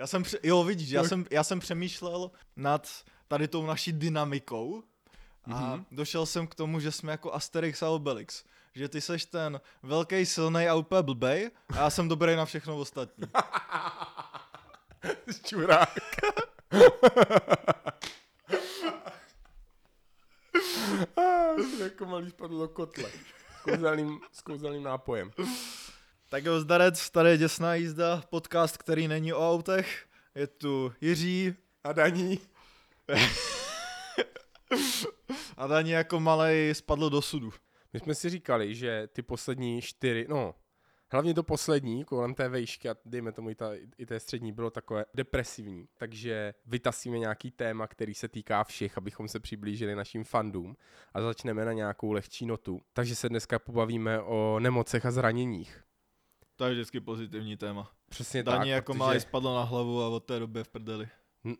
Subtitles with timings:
[0.00, 2.88] Já jsem, pře- jo vidíš, já jsem, já jsem přemýšlel nad
[3.28, 4.82] tady tou naší dynamikou
[5.44, 5.84] a Mhm.
[5.90, 8.44] došel jsem k tomu, že jsme jako Asterix a Obelix.
[8.74, 12.78] Že ty seš ten velký, silný a úplně blbej a já jsem dobrý na všechno
[12.78, 13.24] ostatní.
[15.44, 15.94] Čurák.
[21.82, 23.10] Jako malý spadl do kotle.
[23.60, 25.30] S kouzelným, s kouzelným nápojem.
[26.32, 30.06] Tak jo, zdarec, tady je Děsná jízda, podcast, který není o autech.
[30.34, 31.54] Je tu Jiří
[31.84, 32.40] A daní.
[35.56, 37.52] a Dani jako malej spadl do sudu.
[37.92, 40.54] My jsme si říkali, že ty poslední čtyři, no,
[41.12, 44.70] hlavně to poslední, kolem té vejšky a dejme tomu i, ta, i té střední, bylo
[44.70, 45.88] takové depresivní.
[45.96, 50.76] Takže vytasíme nějaký téma, který se týká všech, abychom se přiblížili našim fandům
[51.14, 52.80] a začneme na nějakou lehčí notu.
[52.92, 55.89] Takže se dneska pobavíme o nemocech a zraněních.
[56.60, 57.90] To je vždycky pozitivní téma.
[58.08, 60.68] Přesně Dani tak, jako protože- malej spadl na hlavu a od té doby je v
[60.68, 61.08] prdeli.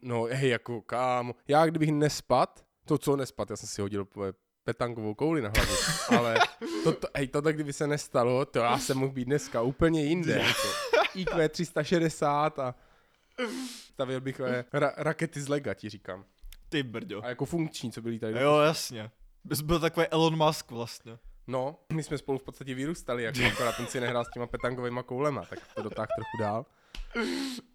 [0.03, 4.07] No, hej, jako kámo, já kdybych nespad, to co nespad, já jsem si hodil
[4.65, 5.73] petankovou kouli na hlavu,
[6.19, 6.37] ale
[6.85, 10.33] to, to, hej, tohle kdyby se nestalo, to já jsem mohl být dneska úplně jinde.
[10.47, 10.69] Jako.
[11.15, 12.75] IQ 360 a
[13.85, 16.25] stavil bych eh, ra- rakety z Lega, ti říkám.
[16.69, 17.25] Ty brďo.
[17.25, 18.41] A jako funkční, co byly tady.
[18.41, 19.11] Jo, jasně.
[19.45, 21.19] Bys byl takový Elon Musk vlastně.
[21.51, 25.01] No, my jsme spolu v podstatě vyrůstali, jako akorát ten si nehrál s těma petankovými
[25.07, 26.67] koulema, tak to dotáh trochu dál.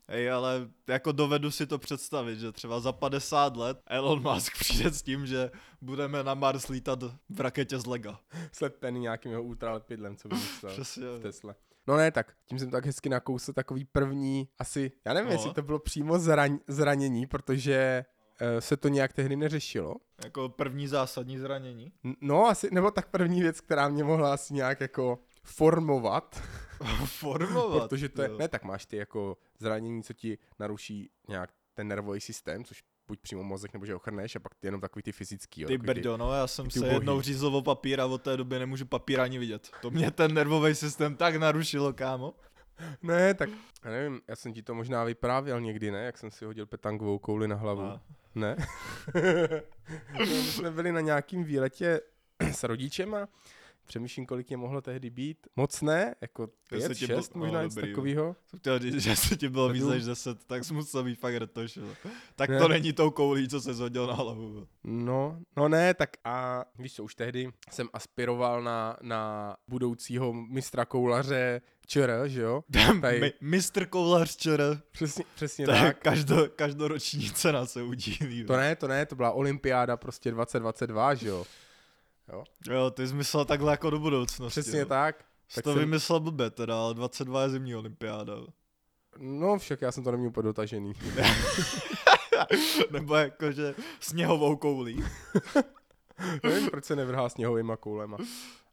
[0.07, 4.91] Hej, ale jako dovedu si to představit, že třeba za 50 let Elon Musk přijde
[4.91, 8.19] s tím, že budeme na Mars lítat v raketě z Lega.
[8.51, 10.71] Slepený nějakým jeho ultralepidlem, co vymyslel.
[10.73, 11.03] Přesně.
[11.05, 11.55] v Tesle.
[11.87, 15.33] No ne, tak tím jsem tak hezky nakousl takový první, asi, já nevím, No.
[15.35, 18.05] jestli to bylo přímo zraň, zranění, protože
[18.59, 19.95] se to nějak tehdy neřešilo.
[20.23, 21.91] Jako první zásadní zranění.
[22.21, 26.41] No asi, nebo tak první věc, která mě mohla asi nějak jako formovat,
[27.05, 27.81] Formovat.
[27.83, 28.37] protože to je, jo.
[28.37, 33.19] ne, tak máš ty jako zranění, co ti naruší nějak ten nervový systém, což buď
[33.19, 35.61] přímo mozek, nebo že ho chrneš, a pak ty jenom takový ty fyzický.
[35.61, 36.93] Jo, Ty takový brďo, no já jsem ty se ubohý.
[36.95, 39.69] jednou řízl o papír a od té doby nemůžu papír ani vidět.
[39.81, 42.33] To mě ten nervový systém tak narušilo, kámo.
[43.03, 43.49] Ne, tak
[43.85, 46.03] já nevím, já jsem ti to možná vyprávěl někdy, ne?
[46.05, 47.81] Jak jsem si hodil petangovou kouli na hlavu.
[47.81, 48.01] A.
[48.35, 48.55] Ne?
[50.19, 52.01] No, My jsme byli na nějakým výletě
[52.51, 53.27] s rodičema.
[53.85, 55.47] Přemýšlím, kolik je mohlo tehdy být.
[55.55, 57.85] Moc ne, jako To se pět, ti byl- šest, možná no, něco jo.
[57.87, 58.35] takového.
[58.47, 61.35] Jsem chtěl říct, že se ti bylo víc než 10, tak jsi musel být fakt
[61.35, 61.87] rtoš, jo.
[62.35, 62.59] Tak Ne.
[62.59, 64.67] to není tou koulí, co se zhodil na hlavu.
[64.83, 70.85] No, no ne, tak a víš co, už tehdy jsem aspiroval na, na budoucího mistra
[70.85, 72.63] koulaře ČR, že jo?
[73.01, 75.99] Tady, Mi- Mistr Koulař čer, přesně, přesně to je tak.
[75.99, 78.43] každo, každoroční cena se udílí.
[78.45, 81.45] To ne, to ne, to byla olympiáda prostě 2022, že jo?
[82.69, 84.61] Jo, ty jsi myslel takhle jako do budoucnosti.
[84.61, 84.85] Přesně jo.
[84.85, 85.25] tak.
[85.47, 88.33] Jsi Tak to jsem- vymyslel blbě teda, ale 22 je zimní olympiáda.
[88.33, 88.47] jo.
[89.17, 90.93] No však já jsem to neměl úplně dotažený.
[92.91, 95.03] Nebo jakože sněhovou koulí.
[96.43, 98.17] Nevím, proč se nevrhá sněhovýma koulema.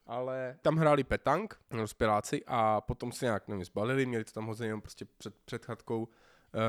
[0.07, 4.69] Ale tam hráli petang, rozpěláci, a potom se nějak, nevím, zbalili, měli to tam hozené
[4.69, 6.09] jenom prostě před, před chatkou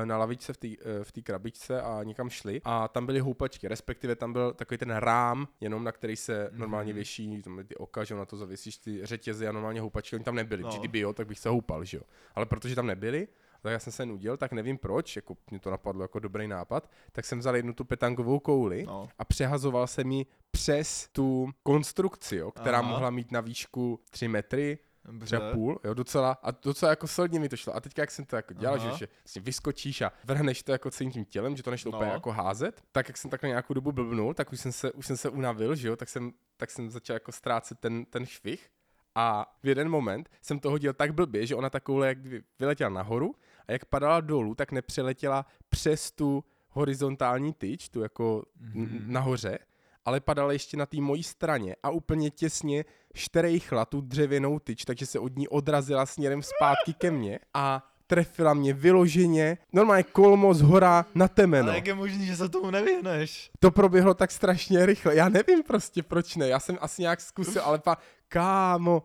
[0.04, 0.68] na lavičce v té
[1.02, 2.60] v té krabičce a někam šli.
[2.64, 6.92] A tam byly houpačky, respektive tam byl takový ten rám, jenom na který se normálně
[6.92, 10.24] věší tam byly ty oka, že na to zavěsíš ty řetězy a normálně houpačky, oni
[10.24, 10.62] tam nebyli.
[10.62, 10.68] No.
[10.68, 10.78] No.
[10.78, 12.02] Kdyby jo, tak bych se houpal, že jo.
[12.34, 13.28] Ale protože tam nebyli,
[13.62, 16.90] tak já jsem se nudil, tak nevím proč, jako mě to napadlo jako dobrý nápad,
[17.12, 19.08] tak jsem vzal jednu tu petangovou kouli No.
[19.18, 22.88] a přehazoval jsem ji přes tu konstrukci, jo, která Aha.
[22.88, 25.26] mohla mít na výšku 3 metry, Dobře.
[25.26, 27.76] třeba půl, jo, docela, a docela jako solidně mi to šlo.
[27.76, 28.90] A teďka, jak jsem to jako dělal, Aha.
[28.90, 31.98] že, že vlastně vyskočíš a vrhneš to jako celým tím tělem, že to nešlo No.
[31.98, 35.06] úplně jako házet, tak jak jsem takhle nějakou dobu blbnul, tak už jsem se, už
[35.06, 38.70] jsem se unavil, že jo, tak jsem, tak jsem začal jako ztrácet ten, ten švih.
[39.14, 42.18] A v jeden moment jsem to hodil tak blbě, že ona ta koule jak
[42.58, 43.34] vyletěla nahoru
[43.68, 48.84] a jak padala dolů, tak nepřeletěla přes tu horizontální tyč, tu jako Mhm.
[48.86, 49.06] mm-hmm.
[49.06, 49.58] nahoře,
[50.04, 55.06] ale padala ještě na té mojí straně a úplně těsně šterejchla tu dřevěnou tyč, takže
[55.06, 60.60] se od ní odrazila směrem zpátky ke mně a trefila mě vyloženě, normálně kolmo z
[60.60, 61.68] hora na temeno.
[61.68, 63.50] Ale jak je možný, že se tomu nevyhneš?
[63.60, 65.16] To proběhlo tak strašně rychle.
[65.16, 66.48] Já nevím prostě, proč ne.
[66.48, 67.98] Já jsem asi nějak zkusil, ale pa,
[68.28, 69.02] kámo,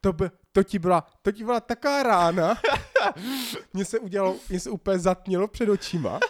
[0.00, 2.54] to, by, to, ti byla, to ti byla taká rána.
[3.72, 6.20] Mně se udělalo, mě se úplně zatmělo před očima.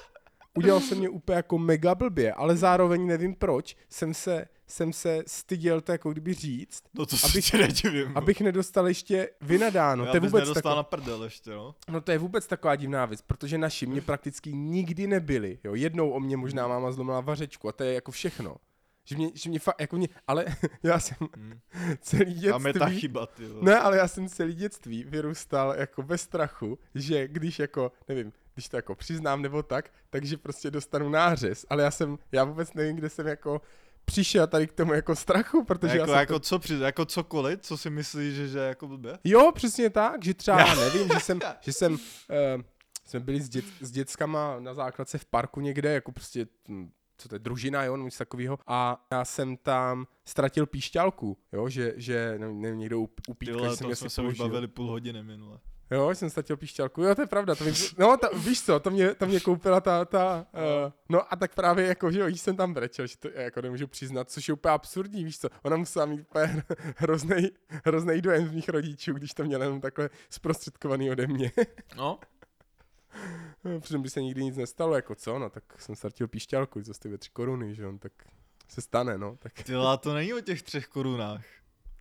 [0.54, 5.22] Udělal se mě úplně jako mega blbě, ale zároveň nevím proč, jsem se, jsem se
[5.26, 8.12] styděl to jako kdyby říct, No to Abych- tě nedivím.
[8.16, 10.04] abych nedostal ještě vynadáno.
[10.04, 11.74] Já to je vůbec nedostal taková, na prdel ještě, no.
[11.90, 15.58] no to je vůbec taková divná věc, protože naši mě prakticky nikdy nebyli.
[15.64, 18.56] Jo, jednou o mě možná máma zlomila vařečku a to je jako všechno.
[19.04, 20.44] Že mě, že mě fakt, jako mě, ale
[20.82, 21.58] já jsem Hmm.
[22.00, 22.50] celý dětství...
[22.50, 23.42] Tam je ta chyba, ty.
[23.60, 28.68] Ne, ale já jsem celý dětství vyrůstal jako ve strachu, že když jako, nevím, když
[28.68, 32.96] to jako přiznám nebo tak, takže prostě dostanu nářez, ale já jsem, já vůbec nevím,
[32.96, 33.60] kde jsem jako
[34.08, 36.40] přišel tady k tomu jako strachu, protože jako, já jsem jako to...
[36.40, 39.18] co při, jako cokoliv, co si myslíš, že, že jako blbě?
[39.24, 41.98] Jo, přesně tak, že třeba, já nevím, že jsem, že jsem, uh,
[43.04, 47.28] jsme byli s, dět, s dětskama na základce v parku někde, jako prostě, hm, co
[47.28, 48.58] to je, družina, jo, něco takového.
[48.66, 53.56] A já jsem tam ztratil píšťalku, jo, že, že nevím, někdo u, u Ty pítka,
[53.56, 55.58] vole, že jsem to jsme se už bavili půl hodiny minule.
[55.90, 57.02] Jo, jsem ztratil píšťalku.
[57.02, 57.54] Jo, to je pravda.
[57.54, 60.46] To mi, no, ta, víš co, to mě, to mě koupila ta, ta
[60.84, 63.62] uh, no a tak právě jako, že jo, jí jsem tam brečel, že to jako
[63.62, 65.48] nemůžu přiznat, což je úplně absurdní, víš co.
[65.62, 66.62] Ona musela mít úplně
[66.96, 67.50] hroznej,
[67.84, 71.52] hroznej dojem z mých rodičů, když to měla jenom takhle zprostředkovaný ode mě.
[71.96, 72.20] No,
[73.80, 77.18] Přitom by se nikdy nic nestalo, jako co, no, tak jsem ztratil píšťalku, co stojí
[77.18, 78.12] tři koruny, že jo, tak
[78.68, 81.44] se stane, no, tak ty to není o těch třech korunách.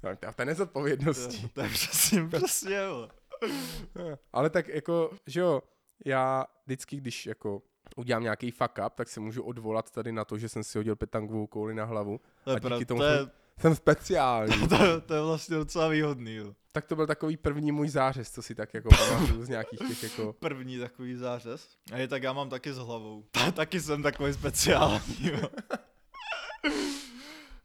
[0.03, 1.49] no, to je To, nezodpovědností.
[1.53, 2.79] to je přesně, přesně.
[4.33, 5.61] Ale tak jako, že jo,
[6.05, 7.61] já vždycky, když jako
[7.95, 10.95] udělám nějaký fuck up, tak se můžu odvolat tady na to, že jsem si hodil
[10.95, 12.19] petangovou kouli na hlavu.
[12.43, 13.27] To je, A díky tomu to, je,
[13.59, 14.67] Jsem speciální.
[14.69, 16.53] to, to je vlastně docela výhodný, jo.
[16.71, 20.03] tak to byl takový první můj zářez, co si tak jako pamatuju z nějakých těch
[20.03, 20.33] jako...
[20.33, 21.77] První takový zářez.
[21.91, 23.25] A je tak já mám taky s hlavou.
[23.53, 25.49] taky jsem takový speciální, jo.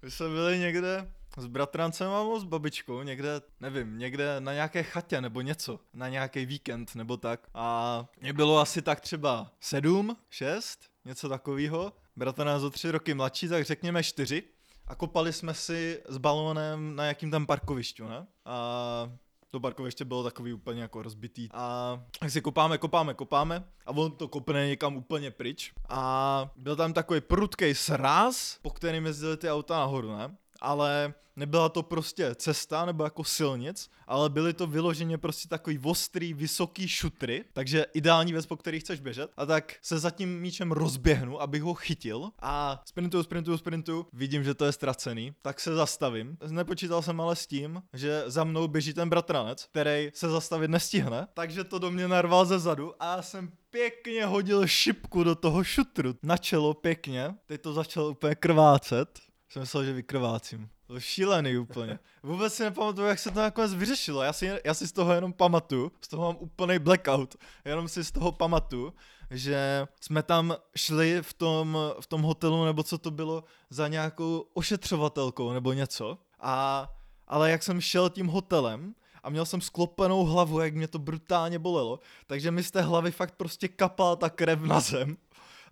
[0.03, 5.21] My jsme byli někde s bratrancem a s babičkou, někde, nevím, někde na nějaké chatě
[5.21, 7.49] nebo něco, na nějaký víkend nebo tak.
[7.55, 11.93] A mě bylo asi tak třeba sedm, šest, něco takového.
[12.17, 14.43] Bratranec o tři roky mladší, tak řekněme čtyři.
[14.87, 18.27] A kopali jsme si s balónem na jakým tam parkovišťu, ne?
[18.45, 19.13] A
[19.53, 21.49] to parkoviště bylo takový úplně jako rozbitý.
[21.53, 25.73] A tak si kopáme, kopáme, kopáme a on to kopne někam úplně pryč.
[25.89, 30.37] A byl tam takový prudký sráz, po kterým jezdili ty auta nahoru, ne?
[30.63, 36.35] Ale nebyla to prostě cesta nebo jako silnic, ale byly to vyloženě prostě takový ostrý,
[36.35, 39.31] vysoký šutry, takže ideální věc, po který chceš běžet.
[39.37, 44.45] A tak se za tím míčem rozběhnu, abych ho chytil a sprintuju, sprintuju, sprintuju, vidím,
[44.45, 46.37] že to je ztracený, tak se zastavím.
[46.49, 51.27] Nepočítal jsem ale s tím, že za mnou běží ten bratranec, který se zastavit nestihne,
[51.35, 56.15] takže to do mě narval ze zadu a jsem pěkně hodil šipku do toho šutru.
[56.23, 59.32] Na čelo pěkně, teď to začalo úplně krvácet.
[59.53, 60.69] Jsem myslel, že vykrvácím.
[60.87, 61.99] To šílený úplně.
[62.23, 64.23] Vůbec si nepamatuju, jak se to nakonec vyřešilo.
[64.23, 67.37] Já si, já si z toho jenom pamatuju, z toho mám úplný blackout.
[67.65, 68.93] Jenom si z toho pamatuju,
[69.31, 74.47] že jsme tam šli v tom, v tom hotelu, nebo co to bylo, za nějakou
[74.55, 76.19] ošetřovatelkou nebo něco.
[76.41, 76.89] A,
[77.29, 81.59] ale jak jsem šel tím hotelem, a měl jsem sklopenou hlavu, jak mě to brutálně
[81.59, 85.17] bolelo, takže mi z té hlavy fakt prostě kapala ta krev na zem.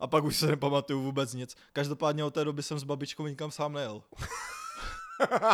[0.00, 1.56] A pak už se nepamatuju vůbec nic.
[1.72, 4.02] Každopádně od té doby jsem s babičkou nikam sám nejel.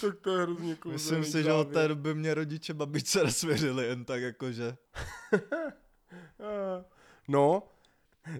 [0.00, 3.86] tak to je hrozně kouzelný Myslím si, že od té doby mě rodiče babičce nesvěřili
[3.86, 4.76] jen tak jakože.
[7.30, 7.62] No,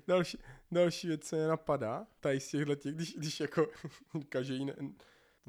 [0.07, 0.39] další,
[0.73, 3.69] další věc, co mě napadá, tady z těchto těch, když, když jako
[4.29, 4.75] každý ne,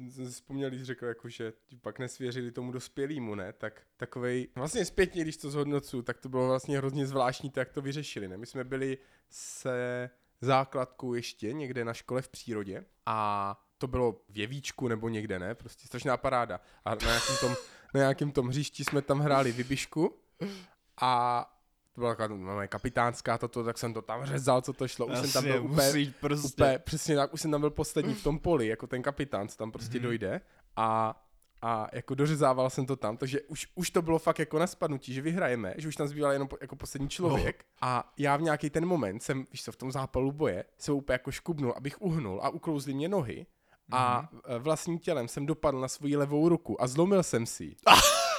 [0.08, 4.84] jsem si vzpomněl, když řekl, jako, že pak nesvěřili tomu dospělému, ne, tak takovej, vlastně
[4.84, 8.36] zpětně, když to zhodnocu, tak to bylo vlastně hrozně zvláštní, to, jak to vyřešili, ne,
[8.36, 8.98] my jsme byli
[9.30, 10.10] se
[10.40, 15.54] základkou ještě někde na škole v přírodě a to bylo v Jevíčku nebo někde, ne,
[15.54, 16.60] prostě strašná paráda.
[16.84, 17.54] A na nějakým tom,
[17.94, 20.20] na nějakým tom hřišti jsme tam hráli vybišku
[21.00, 21.44] a
[22.00, 25.18] to byla taková moje kapitánská toto, tak jsem to tam řezal, co to šlo, už
[25.18, 26.48] jsem tam byl úplně, prostě.
[26.48, 29.56] úplně, přesně tak, už jsem tam byl poslední v tom poli, jako ten kapitán, co
[29.56, 30.02] tam prostě Mhm.
[30.02, 30.40] dojde
[30.76, 31.16] a
[31.62, 35.14] a jako dořezával jsem to tam, takže už, už to bylo fakt jako na spadnutí,
[35.14, 38.70] že vyhrajeme, že už tam zbýval jenom po, jako poslední člověk a já v nějaký
[38.70, 42.40] ten moment jsem, víš co, v tom zápalu boje se úplně jako škubnul, abych uhnul
[42.42, 43.46] a uklouzly mě nohy
[43.92, 44.40] a Mhm.
[44.58, 47.76] vlastním tělem jsem dopadl na svoji levou ruku a zlomil jsem si.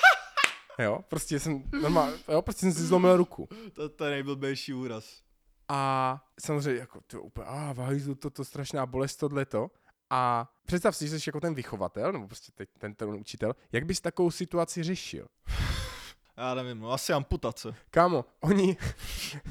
[0.82, 3.50] Jo, prostě jsem normálně, jo, prostě jsem si zlomil ruku.
[3.74, 5.22] To, to je nejblbější úraz.
[5.68, 9.72] A samozřejmě jako to úplně, a v to, to strašná bolest tohleto.
[10.10, 13.86] A představ si, že jsi jako ten vychovatel, nebo prostě teď ten, ten učitel, jak
[13.86, 15.28] bys takovou situaci řešil?
[16.38, 17.76] Já nevím, no asi amputace.
[17.90, 18.78] Kámo, oni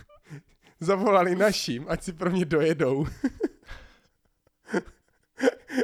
[0.80, 3.06] zavolali naším, ať si pro mě dojedou.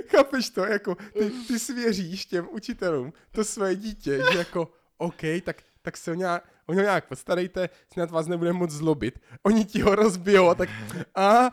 [0.08, 0.64] Chápeš to?
[0.64, 6.10] Jako, ty, ty svěříš těm učitelům to své dítě, že jako, OK, tak, tak se
[6.10, 9.18] o nějak, o něj nějak postarejte, snad vás nebude moc zlobit.
[9.42, 10.68] Oni ti ho rozbijou a tak,
[11.14, 11.50] a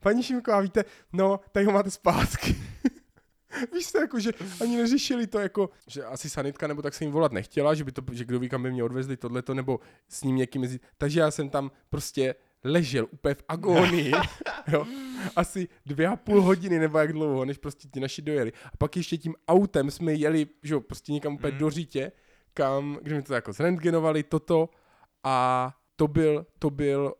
[0.00, 2.56] paní Šimková, víte, no, tady ho máte zpátky.
[3.74, 7.12] Víš to, jako, že ani neřešili to, jako, že asi sanitka nebo tak se jim
[7.12, 10.22] volat nechtěla, že by to, že kdo ví, kam by mě odvezli tohleto, nebo s
[10.22, 10.80] ním někým mezi.
[10.98, 12.34] Takže já jsem tam prostě
[12.64, 14.12] ležel úplně v agónii,
[14.72, 14.86] jo,
[15.36, 18.52] asi dvě a půl hodiny nebo jak dlouho, než prostě ti naši dojeli.
[18.72, 21.58] A pak ještě tím autem jsme jeli, že jo, prostě někam úplně Mm.
[21.58, 22.12] do řítě,
[22.54, 24.68] kam, kde mi to jako zrentgenovali toto
[25.24, 27.14] a to byl, to byl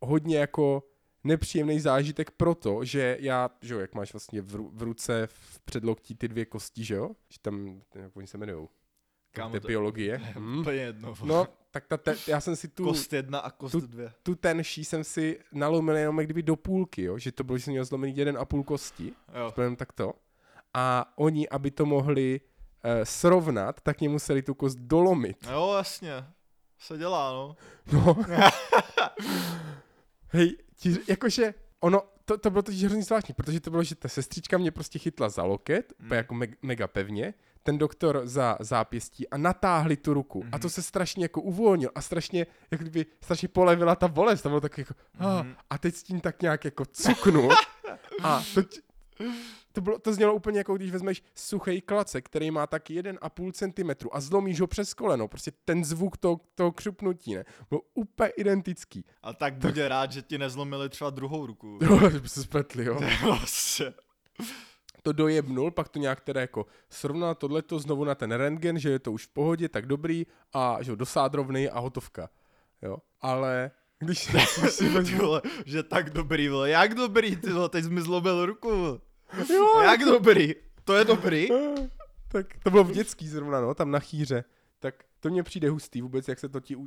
[0.00, 0.82] hodně jako
[1.24, 5.60] nepříjemný zážitek proto, že já, že jo, jak máš vlastně v, ru- v ruce v
[5.64, 8.68] předloktí ty dvě kosti, že jo, že tam, jak oni se jmenujou,
[9.30, 10.18] Kámo, to- biologie.
[10.38, 10.58] Hm?
[10.58, 11.14] Úplně jedno.
[11.14, 11.28] vole.
[11.34, 14.12] No, tak ta, te, já jsem si tu, kost jedna a kost tu- dvě.
[14.22, 17.18] tu tenší jsem si nalomil jenom jak kdyby do půlky, jo?
[17.18, 19.52] že to bylo, že jsem měl zlomený jeden a půl kosti, Jo.
[19.58, 20.12] jenom takto.
[20.74, 22.40] A oni, aby to mohli
[23.04, 25.36] srovnat, tak mě museli tu kost dolomit.
[25.52, 26.24] jo, jasně.
[26.78, 27.56] Se dělá, no.
[27.92, 28.16] No.
[30.28, 34.08] Hej, ti, jakože ono, to, to bylo totiž hrozně zvláštní, protože to bylo, že ta
[34.08, 36.12] sestřička mě prostě chytla za loket, Mm.
[36.12, 40.40] jako me, mega pevně, ten doktor za zápěstí a natáhli tu ruku.
[40.42, 40.48] Mm-hmm.
[40.52, 44.42] A to se strašně jako uvolnil a strašně, jak kdyby strašně polevila ta bolest.
[44.42, 45.56] To bylo tak jako, ah, Mhm.
[45.70, 47.48] a teď s tím tak nějak jako cuknu.
[48.22, 48.62] a to,
[49.72, 54.08] to, bylo, to znělo úplně jako když vezmeš suchý klacek, který má tak 1,5 cm
[54.12, 55.28] a zlomíš ho přes koleno.
[55.28, 57.44] Prostě ten zvuk toho, toho křupnutí, ne?
[57.70, 59.04] Byl úplně identický.
[59.22, 61.78] A tak bude rád, že ti nezlomili třeba druhou ruku.
[61.92, 63.00] Jo, že by se spletli, jo.
[63.22, 63.92] Vlastně.
[65.02, 68.98] to dojebnul, pak to nějak teda jako srovnal tohleto znovu na ten rentgen, že je
[68.98, 72.28] to už v pohodě, tak dobrý a že dosádrovný a hotovka.
[72.82, 74.30] Jo, ale když,
[74.68, 75.34] si vezmu,
[75.66, 76.70] že tak dobrý, vole.
[76.70, 79.00] Jak dobrý, ty vole, teď jsi mi zlobil ruku.
[79.54, 80.54] Jo, Jak dobrý?
[80.84, 81.48] To je dobrý?
[82.28, 84.44] tak to bylo v dětský zrovna, no, tam na chýře.
[84.78, 86.86] Tak to mně přijde hustý vůbec, jak se to ti, uh,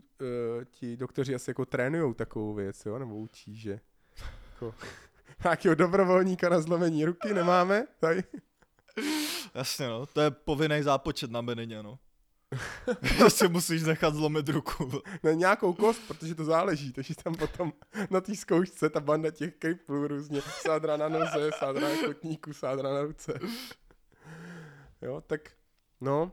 [0.72, 3.80] ti doktoři asi jako trénujou takovou věc, jo, nebo učí, že
[4.54, 4.76] jako,
[5.44, 8.24] nějakého dobrovolníka na zlomení ruky nemáme, tady.
[9.56, 10.06] Jasně, no.
[10.06, 12.00] To je povinný zápočet na Benině, no.
[13.02, 14.92] Že si musíš nechat zlomit ruku.
[15.24, 17.74] na nějakou kost, protože to záleží, takže tam potom
[18.10, 22.94] na té zkoušce ta banda těch kriplů různě sádra na noze, sádra na kotníku, sádra
[22.94, 23.40] na ruce.
[25.02, 25.52] Jo, tak
[26.02, 26.32] no,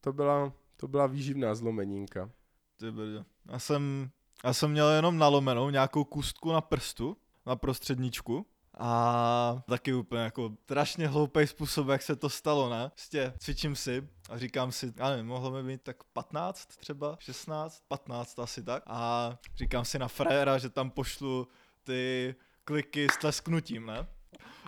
[0.00, 2.30] to byla, to byla výživná zlomenínka.
[2.76, 3.24] Ty brďo.
[3.52, 4.10] Já jsem,
[4.44, 7.16] já jsem měl jenom nalomenou nějakou kůstku na prstu,
[7.46, 8.46] na prostředníčku.
[8.84, 12.88] A taky úplně jako strašně hloupý způsob, jak se to stalo, ne?
[12.88, 17.82] Prostě cvičím si a říkám si, já nevím, mohlo mi být tak 15 třeba, 16,
[17.88, 18.82] 15 asi tak.
[18.86, 21.48] A říkám si na frajera, že tam pošlu
[21.84, 22.34] ty
[22.64, 24.06] kliky s tlesknutím, ne?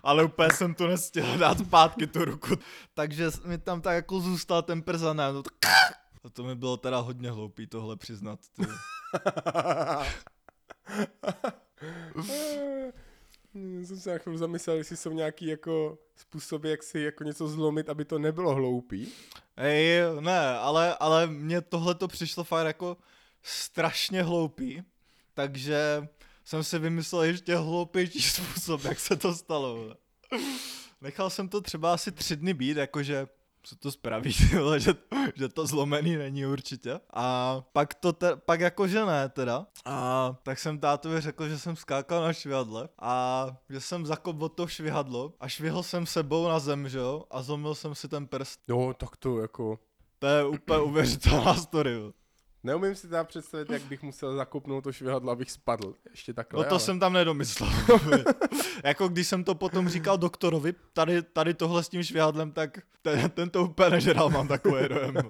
[0.03, 2.57] Ale úplně jsem to nestihl dát zpátky tu ruku.
[2.95, 5.55] Takže mi tam tak jako zůstal ten prst a ne, no tak
[6.25, 8.41] a to mi bylo teda hodně hloupý tohle přiznat.
[13.55, 13.59] Ty.
[13.59, 17.49] Hmm, jsem se na chvíli zamyslel, jestli jsou nějaký jako způsoby, jak si jako něco
[17.49, 19.09] zlomit, aby to nebylo hloupý.
[19.57, 22.97] Ej, ne, ale, ale mně tohle to přišlo fakt jako
[23.43, 24.83] strašně hloupý,
[25.35, 26.09] takže
[26.45, 29.97] jsem si vymyslel ještě hloupější způsob, jak se to stalo.
[31.01, 33.27] Nechal jsem to třeba asi tři dny být, jakože
[33.65, 34.95] co to spraví, ty vole, že,
[35.35, 37.01] že to zlomený není určitě.
[37.13, 39.67] A pak to te, pak jakože ne teda.
[39.85, 44.49] A tak jsem tátovi řekl, že jsem skákal na švihadle a že jsem zakop od
[44.49, 48.27] to švihadlo a švihl jsem sebou na zem, že jo, a zlomil jsem si ten
[48.27, 48.61] prst.
[48.69, 49.79] Jo, tak to jako...
[50.19, 51.93] To je úplně uvěřitelná story.
[51.93, 52.13] jo.
[52.65, 55.95] Neumím si teda představit, jak bych musel zakopnout to švihadlo, abych spadl.
[56.11, 56.81] Ještě takhle, No to ale...
[56.81, 57.71] jsem tam nedomyslel.
[58.85, 63.31] jako když jsem to potom říkal doktorovi, tady, tady tohle s tím švihadlem, tak ten,
[63.31, 65.15] ten to úplně nežral, mám takový dojem.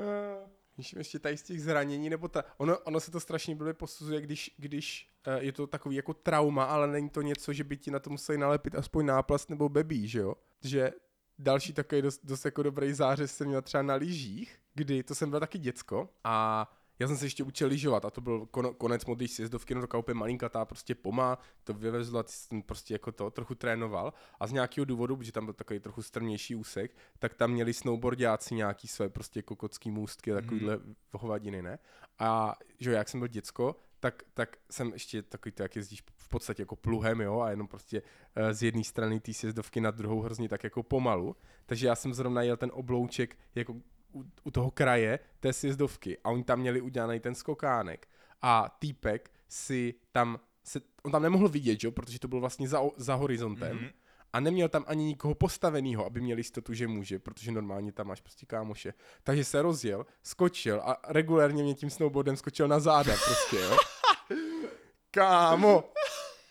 [0.00, 3.74] Eh, Víš, ještě tady z těch zranění, nebo ta, ono, ono se to strašně blbě
[3.74, 7.76] posuzuje, když, když uh, je to takový jako trauma, ale není to něco, že by
[7.76, 10.34] ti na to museli nalepit aspoň náplast nebo bebí, že jo?
[10.62, 10.92] Že
[11.42, 15.30] další takový dost, dost jako dobrý zářez jsem měl třeba na lyžích, kdy to jsem
[15.30, 16.68] byl taky děcko a
[16.98, 19.98] já jsem se ještě učil lyžovat a to byl kon, konec modlí sjezdovky, no taková
[19.98, 24.52] úplně malinkatá prostě poma, to vyvezlo a jsem prostě jako to trochu trénoval a z
[24.52, 29.08] nějakého důvodu, protože tam byl takový trochu strmější úsek, tak tam měli snowboardiáci nějaký své
[29.08, 30.94] prostě kokocký můstky a takovýhle mm.
[31.12, 31.78] hovadiny, ne?
[32.18, 36.28] A že jak jsem byl děcko, tak, tak jsem ještě takový to, jak jezdíš v
[36.28, 40.20] podstatě jako pluhem, jo, a jenom prostě uh, z jedné strany té sjezdovky na druhou
[40.20, 41.36] hrozně tak jako pomalu.
[41.66, 43.72] Takže já jsem zrovna jel ten oblouček jako
[44.14, 48.08] u, u toho kraje té sjezdovky a oni tam měli udělaný ten skokánek
[48.42, 52.80] a týpek si tam, se, on tam nemohl vidět, jo, protože to bylo vlastně za,
[52.96, 53.88] za horizontem Mhm.
[54.32, 58.20] A neměl tam ani nikoho postaveného, aby měl jistotu, že může, protože normálně tam máš
[58.20, 58.94] prostě kámoše.
[59.22, 63.76] Takže se rozjel, skočil a regulérně mě tím snowboardem skočil na záda prostě, jo.
[65.10, 65.84] Kámo,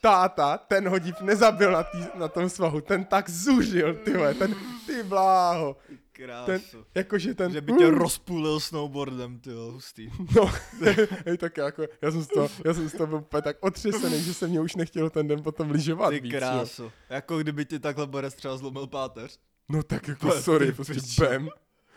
[0.02, 4.56] táta, ten ho div nezabil na, tý, na tom svahu, ten tak zuřil, ty ten,
[5.02, 5.78] ty bláho.
[6.12, 6.86] Krásu.
[6.96, 7.52] Jakože ten...
[7.52, 10.10] Že by tě rozpůlil snowboardem, ty jo, hustý.
[10.36, 10.52] No,
[11.26, 14.24] hej, tak jako, já jsem z toho, já jsem z toho byl úplně tak otřesený,
[14.24, 16.40] že se mě už nechtělo ten den potom lyžovat Ty víc, jo.
[16.40, 16.92] krásu.
[17.10, 19.40] Jako kdyby ti takhle borec třeba zlomil páteř.
[19.70, 21.50] No tak jako Ty sorry, prostě bam.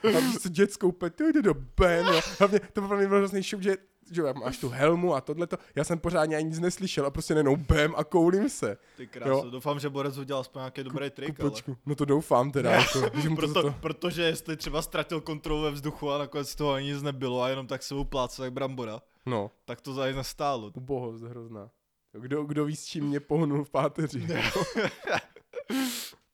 [0.04, 2.20] A prostě dětskou úplně, ty jde do bam, jo.
[2.38, 3.76] Hlavně to pro mě bylo hrozný šok, že
[4.12, 7.56] že máš tu helmu a tohleto, já jsem pořádně ani nic neslyšel a prostě nenou
[7.56, 8.78] bam a koulím se.
[8.96, 9.30] Ty krásu.
[9.30, 9.50] Jo.
[9.50, 11.50] Doufám, že borec udělal aspoň nějaký dobrý trik, ale...
[11.86, 15.62] No to doufám teda, jako, že mu to, Proto, to, protože jestli třeba ztratil kontrolu
[15.62, 18.54] ve vzduchu a nakonec z toho ani nic nebylo a jenom tak se uplácel jak
[18.54, 20.70] brambora, no, tak to za nestálo.
[20.74, 21.70] ubohost hrozná.
[22.12, 24.26] Kdo, kdo ví, s čím mě pohnul v páteři.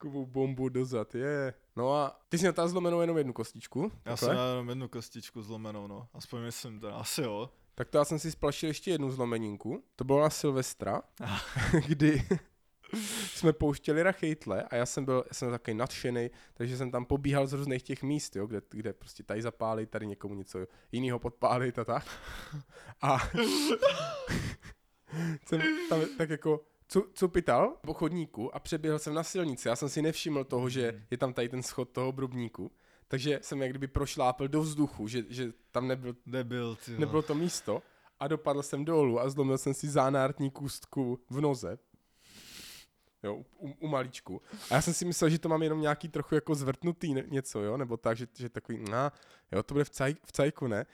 [0.00, 1.54] Takovou bombu dozad, je.
[1.76, 3.92] No a ty jsi měl tam zlomenou jenom jednu kostičku.
[4.04, 6.08] Já jsem jenom jednu kostičku zlomenou, no.
[6.14, 7.50] Aspoň myslím teda, asi jo.
[7.74, 9.84] Tak to já jsem si splašil ještě jednu zlomeninku.
[9.96, 11.02] To bylo na Silvestra,
[11.86, 12.22] kdy
[13.26, 17.46] jsme pouštěli Rachejtle a já jsem byl, já jsem takový nadšený, takže jsem tam pobíhal
[17.46, 20.58] z různých těch míst, jo, kde, kde prostě tady zapálit, tady někomu něco
[20.92, 22.06] jiného podpálit a tak.
[23.02, 23.18] A
[25.46, 26.60] jsem tam tak jako
[27.14, 29.68] cupital po chodníku a přeběhl jsem na silnici.
[29.68, 32.70] Já jsem si nevšiml toho, že je tam tady ten schod toho brubníku,
[33.08, 37.34] takže jsem jak kdyby prošlápl do vzduchu, že, že tam nebyl Nebyl, ty nebylo to
[37.34, 37.82] místo
[38.20, 41.78] a dopadl jsem dolů a zlomil jsem si zánártní kůstku v noze.
[43.22, 44.42] Jo, u, u malíčku.
[44.70, 47.76] A já jsem si myslel, že to mám jenom nějaký trochu jako zvrtnutý něco, jo,
[47.76, 49.12] nebo tak, že, že takový, na,
[49.52, 50.86] jo, to bude v, caj, v cajku, ne?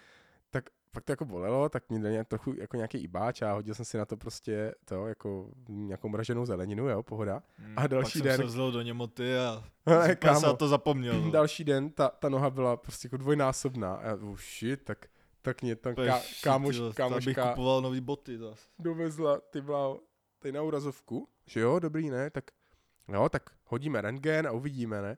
[0.51, 3.85] Tak pak to jako bolelo, tak mě dal trochu jako nějaký ibáč a hodil jsem
[3.85, 7.43] si na to prostě to, jako nějakou mraženou zeleninu, jo, pohoda.
[7.57, 10.69] Hmm, a další pak den- jsem se zlil do němoty a Ale jsem kámo, to
[10.69, 11.21] zapomněl.
[11.21, 11.31] no.
[11.31, 13.95] Další den ta, ta noha byla prostě jako dvojnásobná.
[13.95, 15.07] A já, oh shit, tak,
[15.43, 18.61] tak mě tam Peš, ty kámoš, kámoška kupoval nový boty zas.
[18.79, 20.01] dovezla, ty bláho,
[20.39, 22.45] tady na úrazovku, že jo, dobrý, ne, tak
[23.13, 25.17] jo, tak hodíme rentgen a uvidíme, ne,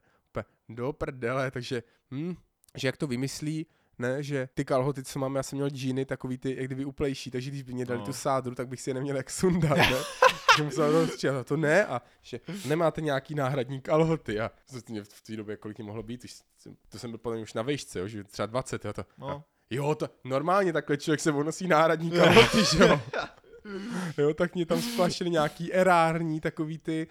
[0.69, 2.35] do prdele, takže, hm,
[2.77, 3.67] že jak to vymyslí,
[3.99, 7.31] ne, že ty kalhoty, co mám, já jsem měl džíny, takový ty, jak kdyby uplejší,
[7.31, 8.07] takže když by mě dali No.
[8.07, 9.97] tu sádru, tak bych si je neměl jak sundat, ne,
[10.57, 15.23] že musel rozstříhat, to ne, a že nemáte nějaký náhradní kalhoty, a to mě v
[15.23, 17.99] té době, kolik mě mohlo být, už, jsem- to jsem byl potom už na vejšce,
[17.99, 19.45] jo, že třeba 20, jo, to, No.
[19.71, 23.01] Jo, to normálně takhle člověk se nosí náhradní kalhoty, že jo.
[24.19, 27.07] Jo, tak mě tam splašili nějaký erární, takový ty,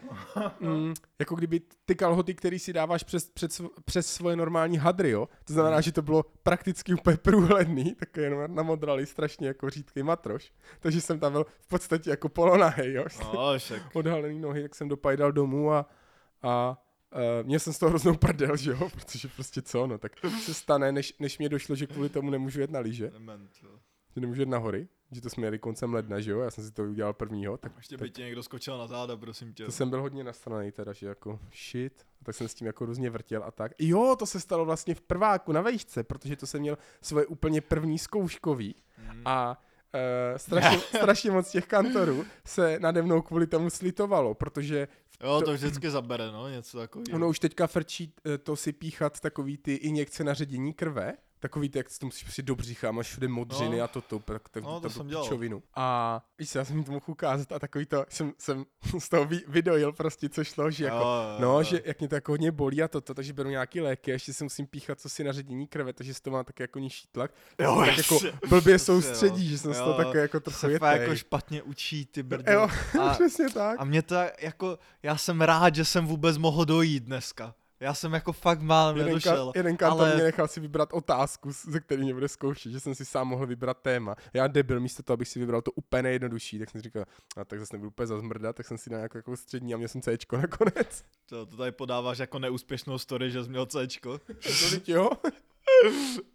[0.60, 5.30] mm, jako kdyby ty kalhoty, který si dáváš přes, přes, přes svoje normální hadry, jo.
[5.46, 10.52] To znamená, že to bylo prakticky úplně průhledný, tak jenom namodrali strašně jako řídký matroš.
[10.80, 13.06] Takže jsem tam byl v podstatě jako polonahej, jo.
[13.34, 13.82] No, však.
[13.96, 15.86] Odhalený nohy, tak jsem dopajdal domů a,
[16.44, 16.84] a
[17.16, 20.12] Uh, měl jsem z toho hroznou prdel, že jo, protože prostě co, no, tak
[20.46, 23.12] se stane, než, než mě došlo, že kvůli tomu nemůžu jet na lyže,
[24.16, 26.64] že nemůžu jet na hory, že to jsme jeli koncem ledna, že jo, já jsem
[26.64, 29.66] si to udělal prvního, tak Ještě by ti někdo skočil na záda, prosím tě.
[29.66, 31.40] to jsem byl hodně nasranej teda, že jako
[31.70, 33.72] shit, tak jsem s tím jako různě vrtěl a tak.
[33.80, 37.62] Jo, to se stalo vlastně v prváku na vejšce, protože to jsem měl svoje úplně
[37.62, 39.22] první zkouškový Hmm.
[39.26, 39.64] a
[40.32, 44.88] Uh, strašně, strašně moc těch kantorů se nade mnou kvůli tomu slitovalo, protože
[45.24, 47.16] Jo, to- to vždycky zabere, no, něco takového.
[47.16, 51.70] ono už teďka frčí eh, to si píchat takový ty injekce na ředění krve, takový
[51.70, 53.84] ty, jak si to musíš prostě do břicha, máš všude modřiny No.
[53.84, 55.62] a toto, tak to, No, to, jsem dělal.
[55.76, 58.66] A víš, já jsem jim to mohl ukázat a takový to, jsem, jsem
[59.00, 61.64] z toho vy, vydojil prostě, co šlo, že jako, Jo, no, jo.
[61.64, 64.34] že jak mě to jako hodně bolí a toto, takže beru nějaký léky, a ještě
[64.34, 67.32] si musím píchat co si na ředění krve, takže to má taky jako nižší tlak.
[67.60, 68.20] Jo, tak jako
[68.50, 69.02] blbě Jasně, jo.
[69.02, 72.52] soustředí, že jsem z toho také jako To se jako špatně učí, ty brdy.
[72.54, 72.68] Jo,
[73.02, 73.80] A, přesně tak.
[73.80, 77.56] a mě to jako, já jsem rád, že jsem vůbec mohl dojít dneska.
[77.80, 79.52] Já jsem jako fakt málem Jeden, nedošel.
[79.52, 82.80] ka, jeden kantor ale- mě nechal si vybrat otázku, ze který mě bude zkoušet, že
[82.80, 84.16] jsem si sám mohl vybrat téma.
[84.34, 87.04] Já debil, místo toho, abych si vybral to úplně nejjednodušší, tak jsem si říkal,
[87.38, 89.90] a tak zase nebudu úplně zazmrdat, tak jsem si dal nějakou jako střední a měl
[89.90, 91.04] jsem Cčko nakonec.
[91.26, 94.18] To, to tady podáváš jako neúspěšnou story, že jsi měl Cčko.
[94.18, 95.10] To jo?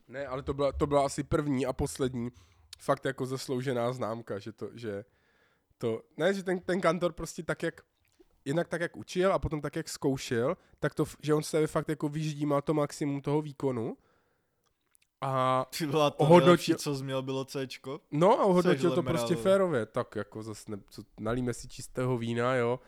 [0.09, 2.31] ne, ale to byla, to byla asi první a poslední
[2.79, 5.05] fakt jako zasloužená známka, že to, že
[5.79, 7.81] to, ne, že ten, ten kantor prostě tak, jak
[8.45, 11.89] jednak tak, jak učil a potom tak, jak zkoušel, tak to, že on se fakt
[11.89, 13.97] jako vyždímal to maximum toho výkonu
[15.23, 18.01] a Ty byla to Ohodnotil- nejlepší, co jsi měl, bylo Cčko.
[18.11, 22.55] No a ohodnotil to prostě férově, tak jako zase ne, co, nalíme si čistého vína,
[22.55, 22.81] jo.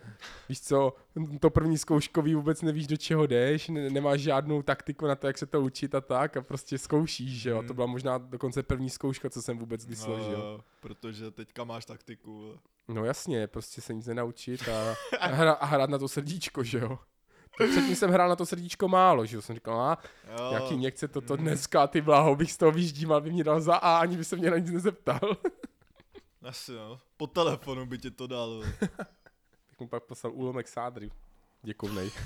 [0.48, 0.92] Víš co,
[1.40, 5.38] to první zkouškový vůbec nevíš, do čeho jdeš, ne, nemáš žádnou taktiku na to, jak
[5.38, 7.58] se to učit a tak a prostě zkoušíš, že jo.
[7.58, 7.68] Hmm.
[7.68, 10.38] To byla možná dokonce první zkouška, co jsem vůbec kdy složil.
[10.38, 12.54] No, protože teďka máš taktiku.
[12.88, 16.78] No jasně, prostě se nic nenaučit a, a, hra, a hrát na to srdíčko, že
[16.78, 16.98] jo.
[17.56, 19.42] Předtím jsem hrál na to srdíčko málo, že jo.
[19.42, 19.98] Jsem říkal, a
[20.38, 23.76] Jo, jaký někce toto dneska, ty bláho, bych z toho vyždímal, by mě dal za
[23.76, 25.20] A, ani by se mě na nic nezeptal.
[26.42, 26.98] Asi no.
[27.16, 28.62] Po telefonu by ti to dal.
[29.68, 31.10] Tak mu pak poslal úlomek sádry.
[31.62, 32.10] Děkovnej.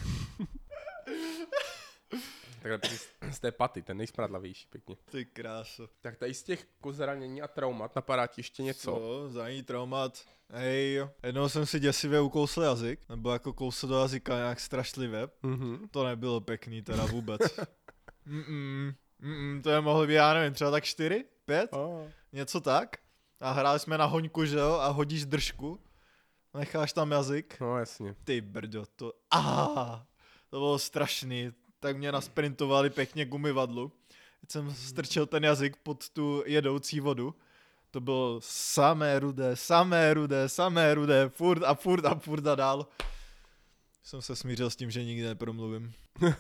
[2.68, 2.98] Takhle
[3.32, 4.96] z, té paty, ten nejsmradlavější pěkně.
[5.10, 5.88] Ty kráso.
[6.00, 8.92] Tak tady z těch kozranění a traumat napadá ti ještě něco?
[8.92, 9.28] Co?
[9.30, 10.18] Za ní traumat.
[10.50, 15.28] Hej, jednou jsem si děsivě ukousl jazyk, nebo jako kousl do jazyka nějak strašlivě.
[15.42, 15.88] Mhm.
[15.90, 17.40] To nebylo pěkný teda vůbec.
[18.26, 22.08] Mm-mm, mm-mm, to je mohlo být, já nevím, třeba tak čtyři, pět, Oh.
[22.32, 22.96] něco tak.
[23.40, 25.80] A hráli jsme na hoňku, že jo, a hodíš držku,
[26.54, 27.60] necháš tam jazyk.
[27.60, 28.14] No jasně.
[28.24, 30.06] Ty brďo, to, aha,
[30.50, 31.52] to bylo strašný.
[31.80, 33.92] Tak mě nasprintovali pěkně gumivadlu.
[34.40, 37.34] Teď jsem strčil ten jazyk pod tu jedoucí vodu.
[37.90, 42.86] To bylo samé rudé, samé rudé, samé rudé, furt a furt a furt a dál.
[44.02, 45.92] Jsem se smířil s tím, že nikdy nepromluvím.
[46.22, 46.32] Uh,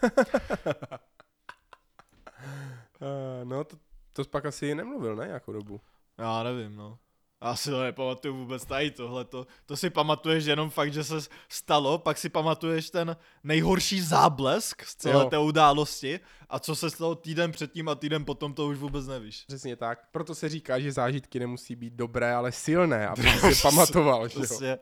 [3.44, 3.76] no to,
[4.12, 5.80] to pak asi nemluvil, ne, nějakou dobu.
[6.18, 6.98] Já nevím, no.
[7.42, 9.24] Já si to nepamatuju vůbec tady tohle.
[9.24, 11.14] To, to si pamatuješ jenom fakt, že se
[11.48, 15.30] stalo, pak si pamatuješ ten nejhorší záblesk z celé Jo.
[15.30, 19.44] té události a co se stalo týden předtím a týden potom, to už vůbec nevíš.
[19.46, 19.98] Přesně tak.
[20.10, 24.28] Proto se říká, že zážitky nemusí být dobré, ale silné, aby si je pamatoval.
[24.28, 24.78] Prostě.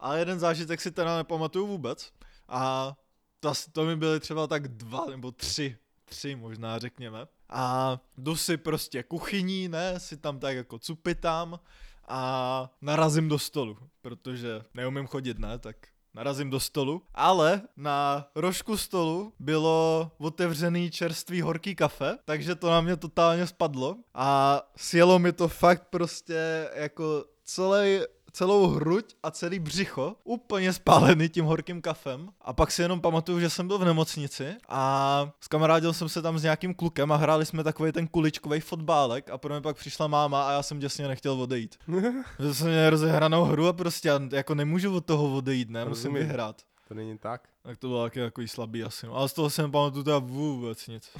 [0.00, 2.12] Ale jeden zážitek si teda nepamatuju vůbec.
[2.48, 2.92] A
[3.40, 5.76] to, to mi byly třeba tak dva nebo tři,
[6.12, 7.26] tři možná řekněme.
[7.48, 11.60] A jdu si prostě kuchyní, ne, si tam tak jako cupitám
[12.08, 15.76] a narazím do stolu, protože neumím chodit, ne, tak
[16.14, 22.80] narazím do stolu, ale na rožku stolu bylo otevřený čerstvý horký kafe, takže to na
[22.80, 28.00] mě totálně spadlo a sjelo mi to fakt prostě jako celý
[28.32, 32.28] celou hruď a celý břicho, úplně spálený tím horkým kafem.
[32.40, 36.38] A pak si jenom pamatuju, že jsem byl v nemocnici a skamarádil jsem se tam
[36.38, 40.06] s nějakým klukem a hráli jsme takový ten kuličkový fotbálek a pro mě pak přišla
[40.06, 41.76] máma a já jsem děsně nechtěl odejít.
[42.40, 46.62] že jsem měl rozehranou hru a prostě jako nemůžu od toho odejít, ne, musím vyhrát.
[46.88, 47.48] To není tak.
[47.62, 49.14] Tak to bylo taky takový slabý asi, no.
[49.14, 51.10] Ale z toho jsem pamatuju teda vůbec nic.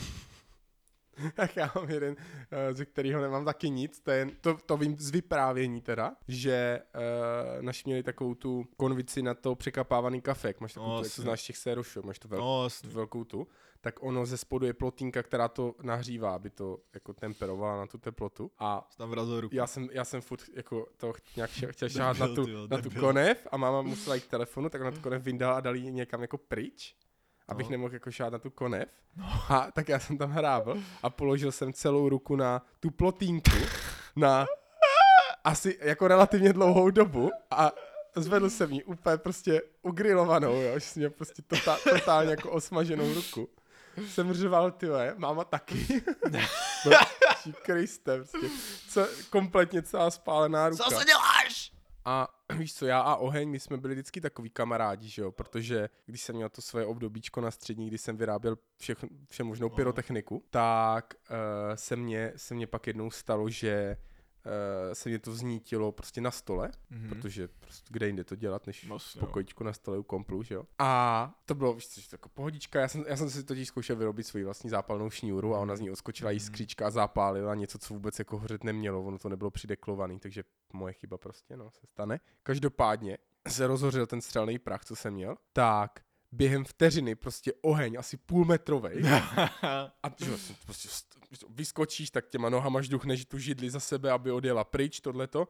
[1.34, 2.16] Tak já mám jeden,
[2.50, 6.80] eh, ze kterého nemám taky nic, to, je, to, to vím z vyprávění teda, že
[6.94, 11.00] uh, naši měli takovou tu konvici na to překapávaný kafe, jak máš takovou, No, no,
[11.00, 13.46] tu, jak to znáš těch sérošů, máš to vel, No, tu velkou tu,
[13.80, 17.98] tak ono ze spodu je plotínka, která to nahřívá, aby to jako temperovala na tu
[17.98, 18.50] teplotu.
[18.58, 19.54] A Tam vrazil ruku.
[19.54, 22.90] já jsem, já jsem furt jako to nějak chtěl šáhat na tu, jo, na tu
[22.90, 25.92] konev a máma musela jít k telefonu, tak ona tu konev vyndala a dali ji
[25.92, 26.96] někam jako pryč,
[27.52, 27.70] abych No.
[27.70, 28.88] nemohl jako šáhat na tu konev.
[29.48, 33.56] A tak já jsem tam hrábl a položil jsem celou ruku na tu plotínku
[34.16, 34.46] na
[35.44, 37.72] asi jako relativně dlouhou dobu a
[38.16, 43.14] zvedl jsem ji úplně prostě ugrilovanou, jo, že jsem měl prostě totál, totálně jako osmaženou
[43.14, 43.48] ruku.
[44.08, 44.86] Jsem řval, ty
[45.16, 46.02] máma taky.
[46.86, 46.92] no,
[47.62, 48.48] Kriste, prostě.
[48.88, 50.84] Co, kompletně celá spálená ruka.
[50.84, 51.72] Co se děláš?
[52.04, 55.88] A víš co, já a Oheň, my jsme byli vždycky takový kamarádi, že jo, protože
[56.06, 58.94] když jsem měl to svoje obdobíčko na střední, kdy jsem vyráběl vše,
[59.28, 59.76] vše možnou Aha.
[59.76, 61.36] pyrotechniku, tak uh,
[61.74, 63.96] se, mě, se mě pak jednou stalo, že
[64.92, 67.08] se mě to znítilo prostě na stole, Mhm.
[67.08, 69.26] protože prostě kde jinde to dělat, než Vlastně, v jo.
[69.26, 70.64] pokojičku na stole u komplu, že jo.
[70.78, 73.68] A to bylo, víš co, že to jako pohodička, já jsem, já jsem si totiž
[73.68, 76.34] zkoušel vyrobit svoji vlastní zápalnou šňůru a ona z ní odskočila Mhm.
[76.34, 80.92] jiskříčka a zapálila něco, co vůbec jako hořet nemělo, ono to nebylo přideklovaný, takže moje
[80.94, 82.20] chyba prostě, no, se stane.
[82.42, 86.00] Každopádně se rozhořel ten střelný prach, co jsem měl, tak
[86.32, 89.02] během vteřiny prostě oheň asi půlmetrovej
[90.02, 94.10] a že jo, si prostě st- vyskočíš, tak těma nohama žduchneš tu židli za sebe,
[94.10, 95.48] aby odjela pryč, tohleto.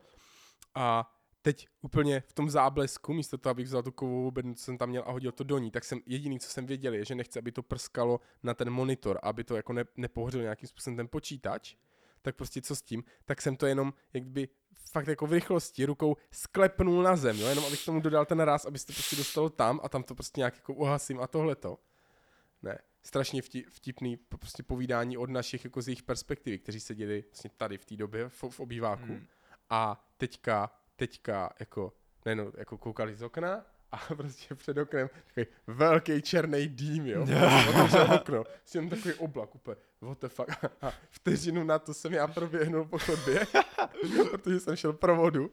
[0.75, 4.79] A teď úplně v tom záblesku, místo toho, abych vzal tu kovovou bednu, co jsem
[4.79, 7.14] tam měl a hodil to do ní, tak jsem jediný, co jsem věděl, je, že
[7.14, 11.09] nechci, aby to prskalo na ten monitor, aby to jako ne, nepohořil nějakým způsobem ten
[11.09, 11.75] počítač.
[12.23, 13.05] Tak prostě co s tím?
[13.25, 14.49] Tak jsem to jenom, jak by
[14.90, 17.47] fakt jako v rychlosti rukou sklepnul na zem, jo?
[17.47, 20.14] jenom abych tomu dodal ten ráz, aby se to prostě dostalo tam a tam to
[20.14, 21.79] prostě nějak jako uhasím a tohleto.
[22.62, 27.51] Ne, strašně vti, vtipný prostě povídání od našich jako z jejich perspektivy, kteří seděli vlastně
[27.57, 29.27] tady v té době v, v obýváku Hmm.
[29.70, 31.92] a teďka, teďka jako,
[32.25, 37.22] nejenom jako koukali z okna a prostě před oknem takový velký černý dým, jo.
[37.68, 40.49] Otevřel okno, s jenom takový oblak úplně, what the fuck.
[40.83, 43.47] A vteřinu na to jsem já proběhnul po chodbě,
[44.31, 45.51] protože jsem šel pro vodu,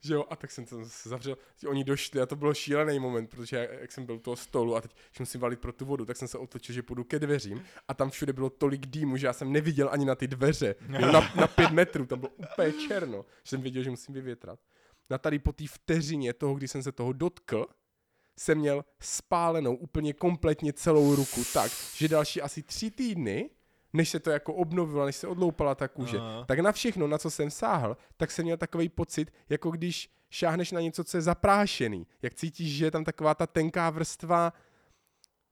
[0.00, 3.56] že jo, a tak jsem zase zavřel, oni došli a to bylo šílený moment, protože
[3.56, 6.04] já, jak jsem byl u toho stolu a teď, že musím valit pro tu vodu,
[6.04, 9.26] tak jsem se otočil, že půjdu ke dveřím a tam všude bylo tolik dýmu, že
[9.26, 12.72] já jsem neviděl ani na ty dveře, jo, na, na pět metrů, tam bylo úplně
[12.72, 14.58] černo, že jsem věděl, že musím vyvětrat.
[15.10, 17.66] Na tady po té vteřině toho, kdy jsem se toho dotkl,
[18.38, 23.50] jsem měl spálenou úplně kompletně celou ruku tak, že další asi tři týdny,
[23.94, 26.44] než se to jako obnovilo, než se odloupala ta kůže, Aha.
[26.44, 30.72] tak na všechno, na co jsem sáhl, tak jsem měl takový pocit, jako když šáhneš
[30.72, 32.06] na něco, co je zaprášený.
[32.22, 34.52] Jak cítíš, že je tam taková ta tenká vrstva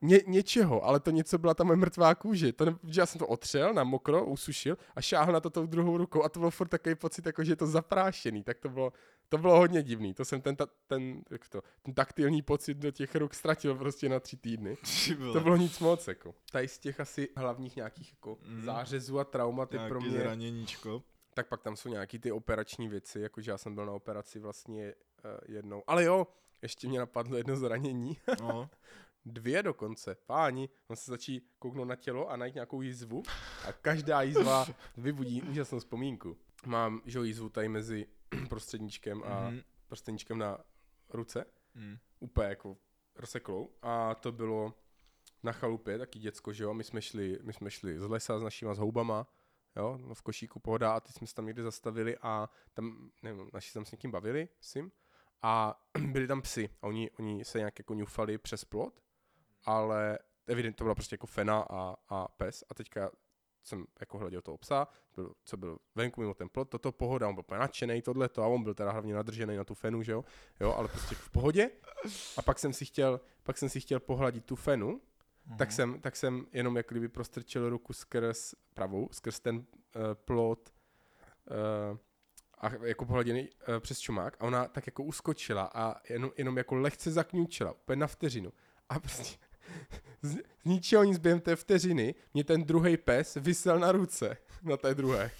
[0.02, 2.52] ně, něčeho, ale to něco byla ta moje mrtvá kůže.
[2.52, 5.66] To ne, že já jsem to otřel na mokro, usušil a šáhl na to tou
[5.66, 8.68] druhou rukou a to byl furt takový pocit, jako že je to zaprášený, tak to
[8.68, 8.92] bylo,
[9.28, 10.14] to bylo hodně divný.
[10.14, 14.08] To jsem ten, ta, ten, jak to, ten taktilní pocit do těch ruk ztratil prostě
[14.08, 14.76] na tři týdny.
[15.18, 15.32] Vole.
[15.32, 16.34] To bylo nic moc, jako.
[16.52, 18.64] Tady z těch asi hlavních nějakých jako Mhm.
[18.64, 21.02] zářezů a traumaty Nějaký pro mě, zraněníčko.
[21.34, 24.94] tak pak tam jsou nějaký ty operační věci, jakože já jsem byl na operaci vlastně
[25.24, 25.82] uh, jednou.
[25.86, 26.26] Ale jo,
[26.62, 28.16] ještě mě napadlo jedno zranění.
[29.24, 30.14] Dvě dokonce.
[30.26, 33.22] Páni, on se začí kouknout na tělo a najít nějakou jízvu
[33.68, 36.36] a každá jízva vybudí úžasnou vzpomínku.
[36.66, 38.06] Mám, že jízvu tady mezi
[38.48, 39.60] prostředníčkem a Mhm.
[39.86, 40.58] prostředníčkem na
[41.08, 41.96] ruce, Mm.
[42.20, 42.76] úplně jako
[43.16, 44.74] rozseklou a to bylo
[45.42, 48.42] na chalupě, taky děcko, že jo, my jsme šli, my jsme šli z lesa s
[48.42, 49.26] našima s houbama,
[49.76, 53.50] jo, no v košíku pohoda a teď jsme se tam někde zastavili a tam, nevím,
[53.52, 54.92] naši tam s někým bavili, sim,
[55.42, 55.82] a
[56.12, 59.00] byli tam psy a oni, oni se nějak jako ňufali přes plot,
[59.64, 62.64] ale evidentně to byla prostě jako fena a, a pes.
[62.68, 63.10] A teďka
[63.62, 67.34] jsem jako hleděl toho psa, byl, co byl venku mimo ten plot, toto pohoda, on
[67.34, 70.24] byl úplně nadšený, tohleto a on byl teda hlavně nadržený na tu fenu, že jo,
[70.60, 71.70] jo, ale prostě v pohodě.
[72.36, 75.00] A pak jsem si chtěl, pak jsem si chtěl pohladit tu fenu,
[75.58, 79.64] tak, jsem, tak jsem jenom jak kdyby prostrčil ruku skrz pravou, skrz ten uh,
[80.14, 80.74] plot
[81.90, 81.98] uh,
[82.58, 84.36] a jako pohleděný uh, přes čumák.
[84.40, 88.52] A ona tak jako uskočila a jenom, jenom jako lehce zakňučila, úplně na vteřinu.
[88.88, 89.38] A prostě
[90.22, 94.76] z, z ničeho nic během té vteřiny mě ten druhý pes vysel na ruce, na
[94.76, 95.30] té druhé.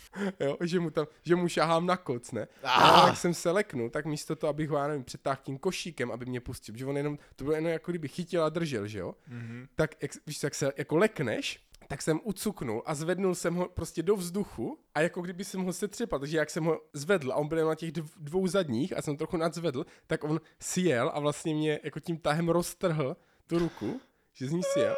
[0.41, 2.49] Jo, že mu tam, že mu šahám na koc, ne?
[2.63, 3.07] A Ah.
[3.07, 6.27] jak jsem se leknul, tak místo toho, abych ho, já nevím, přetáhl tím košíkem, aby
[6.27, 9.15] mě pustil, že on jenom, to bylo jenom jako kdyby chytil a držel, že jo?
[9.29, 9.67] Mhm.
[9.75, 14.03] tak jak, víš, jak se jako lekneš, tak jsem ucuknul a zvednul jsem ho prostě
[14.03, 17.49] do vzduchu a jako kdyby jsem ho setřepal, takže jak jsem ho zvedl a on
[17.49, 21.55] byl na těch dv- dvou zadních a jsem trochu nadzvedl, tak on sjel a vlastně
[21.55, 23.17] mě jako tím tahem roztrhl
[23.47, 24.01] tu ruku,
[24.33, 24.97] že z ní sjel.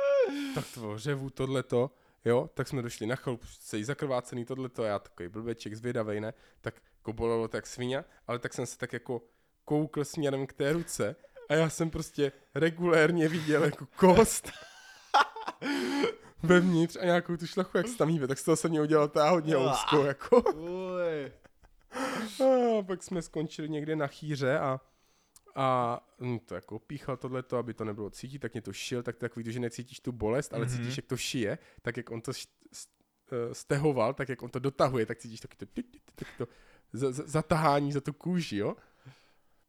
[0.54, 1.90] Tak to řevu tohleto,
[2.24, 6.34] jo, tak jsme došli na chalupu, celý zakrvácený tohleto, a já takový blbeček zvědavej, ne,
[6.60, 9.22] tak jako bolelo tak svině, ale tak jsem se tak jako
[9.64, 11.16] koukl směrem k té ruce
[11.48, 14.52] a já jsem prostě regulérně viděl jako kost
[16.42, 19.08] vevnitř a nějakou tu šlachu, jak se tam hýbe, tak z toho jsem mě udělal
[19.08, 20.42] ta hodně ouskou, jako.
[22.78, 24.80] A pak jsme skončili někde na chýře a
[25.54, 29.16] a hm, to jako píchal tohleto, aby to nebylo cítit, tak mě to šil, tak
[29.16, 30.76] takový že necítíš tu bolest, ale Mhm.
[30.76, 32.32] cítíš, jak to šije, tak jak on to
[33.32, 36.48] eh, stehoval, tak jak on to dotahuje, tak cítíš taky to, tit, tit, tak to
[36.92, 38.76] za- za- zatahání za tu kůži, jo.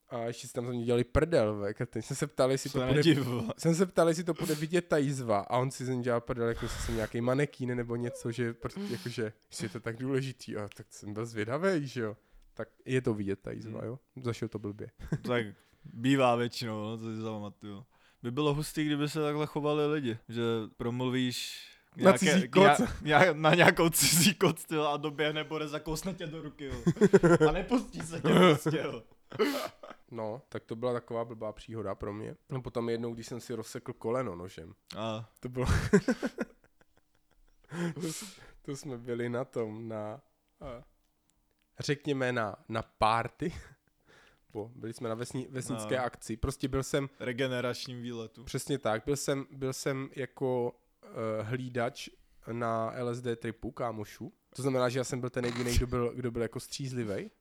[0.09, 1.81] A ještě si tam za mě dělali prdel, vek.
[1.81, 3.03] A jsem se ptal, jestli to bude
[3.57, 6.21] jsem se ptal, jestli to bude vidět ta jízva a on si z ní dělal
[6.21, 9.95] prdel, jako jestli jsem nějaký manekín nebo něco, že prostě, jakože, že je to tak
[9.97, 12.17] důležitý a tak jsem byl zvědavý, že jo.
[12.53, 13.87] Tak je to vidět ta jízva, Hmm.
[13.89, 13.99] jo.
[14.21, 14.87] Zašel to blbě.
[15.21, 15.45] Tak
[15.93, 17.85] bývá většinou, no, to si zapamatuju.
[18.23, 20.41] By bylo hustý, kdyby se takhle chovali lidi, že
[20.77, 22.63] promluvíš Na cizí koc.
[22.63, 26.65] nějak- nějak- na nějakou cizí koc tyjo, a doběhne Borez a kousne tě do ruky.
[26.65, 26.75] Jo.
[27.49, 28.77] A nepustí se tě prostě.
[28.83, 29.03] Jo.
[30.11, 32.35] No, tak to byla taková blbá příhoda pro mě.
[32.49, 34.73] No potom jednou, když jsem si rozsekl koleno nožem.
[34.97, 35.65] A To bylo...
[37.93, 38.01] to,
[38.61, 40.21] to jsme byli na tom, na...
[40.61, 40.83] A,
[41.79, 43.53] řekněme na, na party.
[44.55, 46.03] Bo, byli jsme na vesni, vesnické No.
[46.03, 46.37] akci.
[46.37, 48.43] Prostě byl jsem regeneračním výletu.
[48.43, 49.01] Přesně tak.
[49.05, 52.09] Byl jsem, byl jsem jako uh, hlídač
[52.51, 54.33] na LSD tripu kámošů.
[54.55, 57.31] To znamená, že já jsem byl ten jediný, kdo byl, kdo byl jako střízlivý.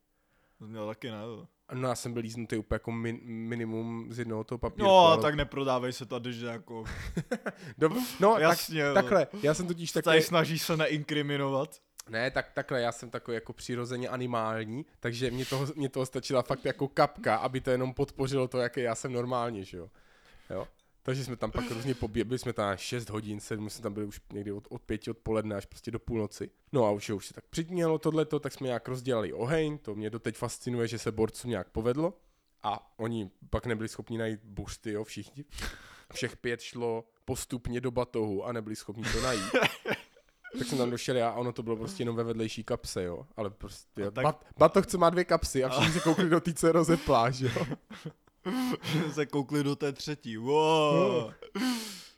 [0.59, 1.47] To měl taky jo.
[1.73, 4.87] No já jsem byl líznutý úplně jako min, minimum z jednoho toho papíru.
[4.87, 6.83] No, a tak neprodávej se tady, že jako,
[7.79, 8.81] Dob- no, tak, jasně.
[8.81, 8.93] jo.
[8.93, 11.81] takhle, já jsem totiž Tady takový, snažíš se neinkriminovat.
[12.09, 16.41] Ne, tak takhle, já jsem takový jako přirozeně animální, takže mě toho, mě toho stačila
[16.41, 19.89] fakt jako kapka, aby to jenom podpořilo to, jaký já jsem normálně, že jo.
[20.49, 20.67] jo.
[21.03, 23.93] Takže jsme tam pak různě poběhli, byli jsme tam na 6 hodin, 7, jsme tam
[23.93, 26.49] byli už někdy od, od 5 odpoledne až prostě do půlnoci.
[26.71, 30.09] No a už, už se tak přitmělo tohleto, tak jsme nějak rozdělali oheň, to mě
[30.09, 32.13] doteď fascinuje, že se borcům nějak povedlo.
[32.63, 35.45] A oni pak nebyli schopni najít bušty, jo, všichni.
[36.13, 39.51] Všech pět šlo postupně do batohu a nebyli schopni to najít.
[40.57, 43.25] Tak jsem tam došel já a ono to bylo prostě jenom ve vedlejší kapse, jo.
[43.37, 46.39] Ale prostě A tak- bat, batoh, co má dvě kapsy a všichni se koukli do
[46.39, 47.65] té, co je rozeplá, že jo.
[49.11, 50.37] se koukli do té třetí.
[50.37, 51.31] Wow.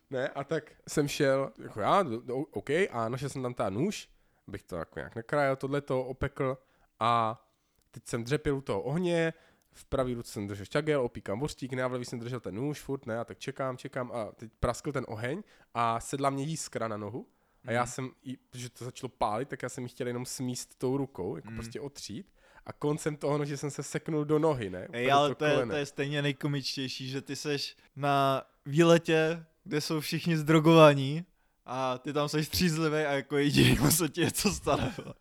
[0.09, 3.69] Ne, a tak jsem šel, jako já, do, do, OK, a našel jsem tam ta
[3.69, 4.09] nůž,
[4.47, 6.57] abych to jako nějak nakrájel, tohleto opekl
[6.99, 7.43] a
[7.91, 9.33] teď jsem dřepil u toho ohně,
[9.71, 12.55] v pravý ruce jsem držel šťagel, opíkám borstík, ne, a v levý jsem držel ten
[12.55, 16.43] nůž, furt, ne, a tak čekám, čekám a teď praskl ten oheň a sedla mě
[16.43, 17.27] jiskra na nohu
[17.65, 17.91] a já Mhm.
[17.91, 21.35] jsem, jí, protože to začalo pálit, tak já jsem ji chtěl jenom smíst tou rukou,
[21.35, 21.57] jako Mhm.
[21.57, 22.25] prostě otřít
[22.65, 25.65] a koncem toho nože jsem se seknul do nohy, ne, Ej, ale do to je,
[25.65, 31.25] to je stejně nejkomičtější, že ty seš na výletě kde jsou všichni zdrogovaní
[31.65, 34.93] a ty tam jsi střízlivý a jako jediný se ti něco stane.
[34.97, 35.13] vole.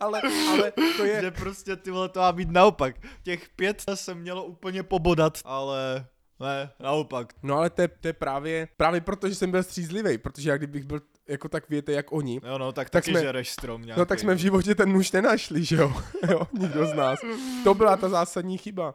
[0.00, 0.20] Ale,
[0.50, 1.20] ale to je...
[1.22, 2.96] Že prostě ty vole to má být naopak.
[3.22, 6.06] Těch pět se mělo úplně pobodat, ale
[6.40, 7.32] ne, naopak.
[7.42, 10.56] No ale to je, to je právě, právě proto, že jsem byl střízlivý, protože já
[10.56, 13.50] kdybych byl jako tak věte jak oni, Jo no, tak, Tak tak taky jsme- žereš
[13.50, 13.98] strom nějaký.
[14.00, 15.92] no tak jsme v životě ten nůž nenašli, že jo?
[16.30, 17.18] jo, nikdo z nás.
[17.64, 18.94] To byla ta zásadní chyba.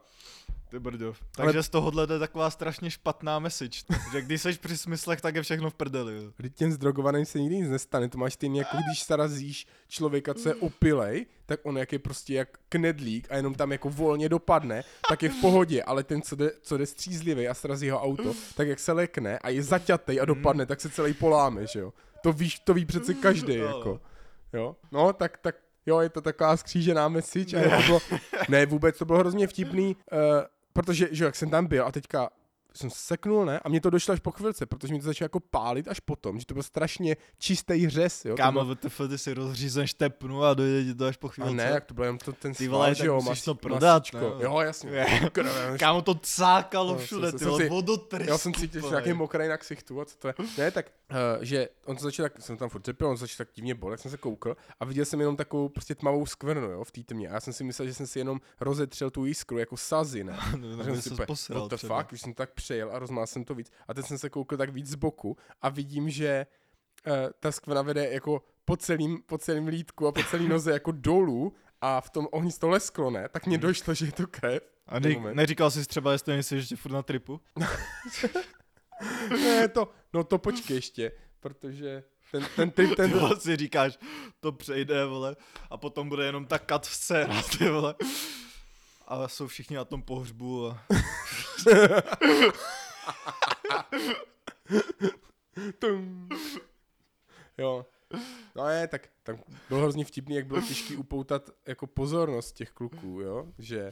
[0.73, 1.13] Ty brdo.
[1.35, 3.79] Takže z tohohle to je taková strašně špatná message.
[4.11, 6.15] že když seš při smyslech, tak je všechno v prdeli.
[6.15, 6.31] jo.
[6.37, 8.09] Vždyť těm zdrogovaným se nikdy nic nestane.
[8.09, 12.33] To máš stejně jako když sarazíš člověka, co je opilej, tak on jak je prostě
[12.33, 16.35] jak knedlík a jenom tam jako volně dopadne, tak je v pohodě, ale ten, co
[16.35, 20.21] jde, co jde střízlivý a srazí ho auto, tak jak se lekne a je zaťatej
[20.21, 21.93] a dopadne, tak se celý poláme, že jo.
[22.21, 24.01] To víš, to ví přece každý, jako.
[24.53, 25.55] Jo, no, tak, tak,
[25.85, 27.99] jo, je to taková skřížená message a to bylo,
[28.49, 30.19] ne, vůbec, to bylo hrozně vtipný, uh,
[30.73, 32.29] protože, že jak jsem tam byl a teďka
[32.77, 33.59] jsem se seknul, ne?
[33.59, 36.39] A mě to došlo až po chvilce, protože mi to začalo jako pálit až potom,
[36.39, 38.35] že to byl strašně čistý řez, jo?
[38.35, 41.53] Kámo, bylo, VTF, ty si rozřízen štepnu a dojde ti to až po a chvíli.
[41.53, 43.93] ne, jak to bylo jenom to, ten Ty vole, že jo, musíš masí- to prodat,
[43.99, 44.17] masíčko.
[44.37, 44.43] ne?
[44.45, 44.89] Jo, jasně.
[44.91, 45.29] Je.
[45.79, 48.29] Kámo, to cákalo No, všude, ty jsem vole, vodotrest.
[48.29, 50.33] Já jsem cítil, že nějaký mokrý na ksichtu, a co to je.
[50.57, 53.37] Ne, tak, uh, že on to začal tak, jsem tam furt trpěl, on to začal
[53.45, 56.83] tak divně bolet, jsem se koukl a viděl jsem jenom takovou prostě tmavou skvrnu, jo,
[56.83, 57.29] v té tmě.
[57.29, 60.37] A já jsem si myslel, že jsem si jenom rozetřel tu jiskru jako sazy, ne?
[60.57, 61.09] No, A no, jsem si
[61.53, 63.71] what the fuck, už jsem tak přejel a rozmál jsem to víc.
[63.87, 66.47] A teď jsem se koukl tak víc z boku a vidím, že
[67.07, 70.91] uh, ta skvrna vede jako po celým, po celým lítku a po celý noze jako
[70.91, 73.29] dolů a v tom ohni to lesklo, ne?
[73.29, 74.63] Tak mně došlo, že je to krev.
[74.87, 77.41] A ne, neříkal jsi třeba, jestli nejsi ještě furt na tripu?
[79.29, 83.99] Ne, to, no to počkej ještě, protože ten, ten trip, Ty ten, vole si říkáš,
[84.39, 85.35] to přejde, vole,
[85.69, 87.95] a potom bude jenom ta cut scéna, ty vole.
[89.07, 90.83] A jsou všichni na tom pohřbu a...
[95.79, 96.29] Tum.
[97.57, 97.85] Jo.
[98.55, 99.35] No je, tak, tak
[99.69, 103.91] bylo hrozně vtipný, jak bylo těžký upoutat jako pozornost těch kluků, jo, že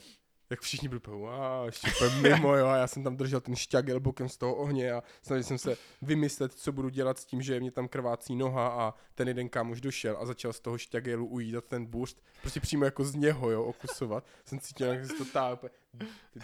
[0.51, 1.89] jak všichni byli úplně, wow, ještě
[2.21, 5.43] mimo, jo, a já jsem tam držel ten šťagel bokem z toho ohně a snažil
[5.43, 9.27] jsem se vymyslet, co budu dělat s tím, že mě tam krvácí noha a ten
[9.27, 13.15] jeden kámoš došel a začal z toho šťagelu ujídat ten burst, prostě přímo jako z
[13.15, 14.25] něho, jo, okusovat.
[14.45, 15.71] Jsem cítil, jak se to tá, úplně,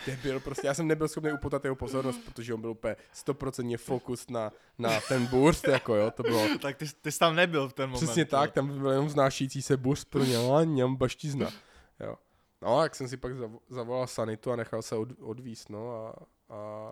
[0.06, 4.30] debil, prostě já jsem nebyl schopný upoutat jeho pozornost, protože on byl úplně stoprocentně fokus
[4.30, 7.74] na, na ten burst, jako jo, to bylo tak ty, ty jsi tam nebyl v
[7.74, 8.06] ten moment.
[8.06, 11.50] Přesně tak, tam byl jenom vznášící se burst pro ně, baštizna.
[12.00, 12.16] Jo.
[12.62, 16.14] No, jak jsem si pak zavo- zavolal sanitu a nechal se od, odvíst, no a,
[16.56, 16.92] a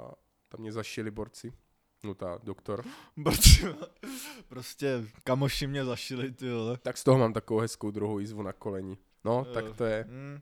[0.49, 1.53] tam mě zašili borci.
[2.03, 2.83] No ta doktor.
[3.23, 3.75] Protože
[4.47, 6.77] prostě kamoši mě zašili, ty vole.
[6.77, 8.97] Tak z toho mám takovou hezkou druhou jízvu na koleni.
[9.23, 9.53] No, Jo.
[9.53, 10.39] tak to je Mm.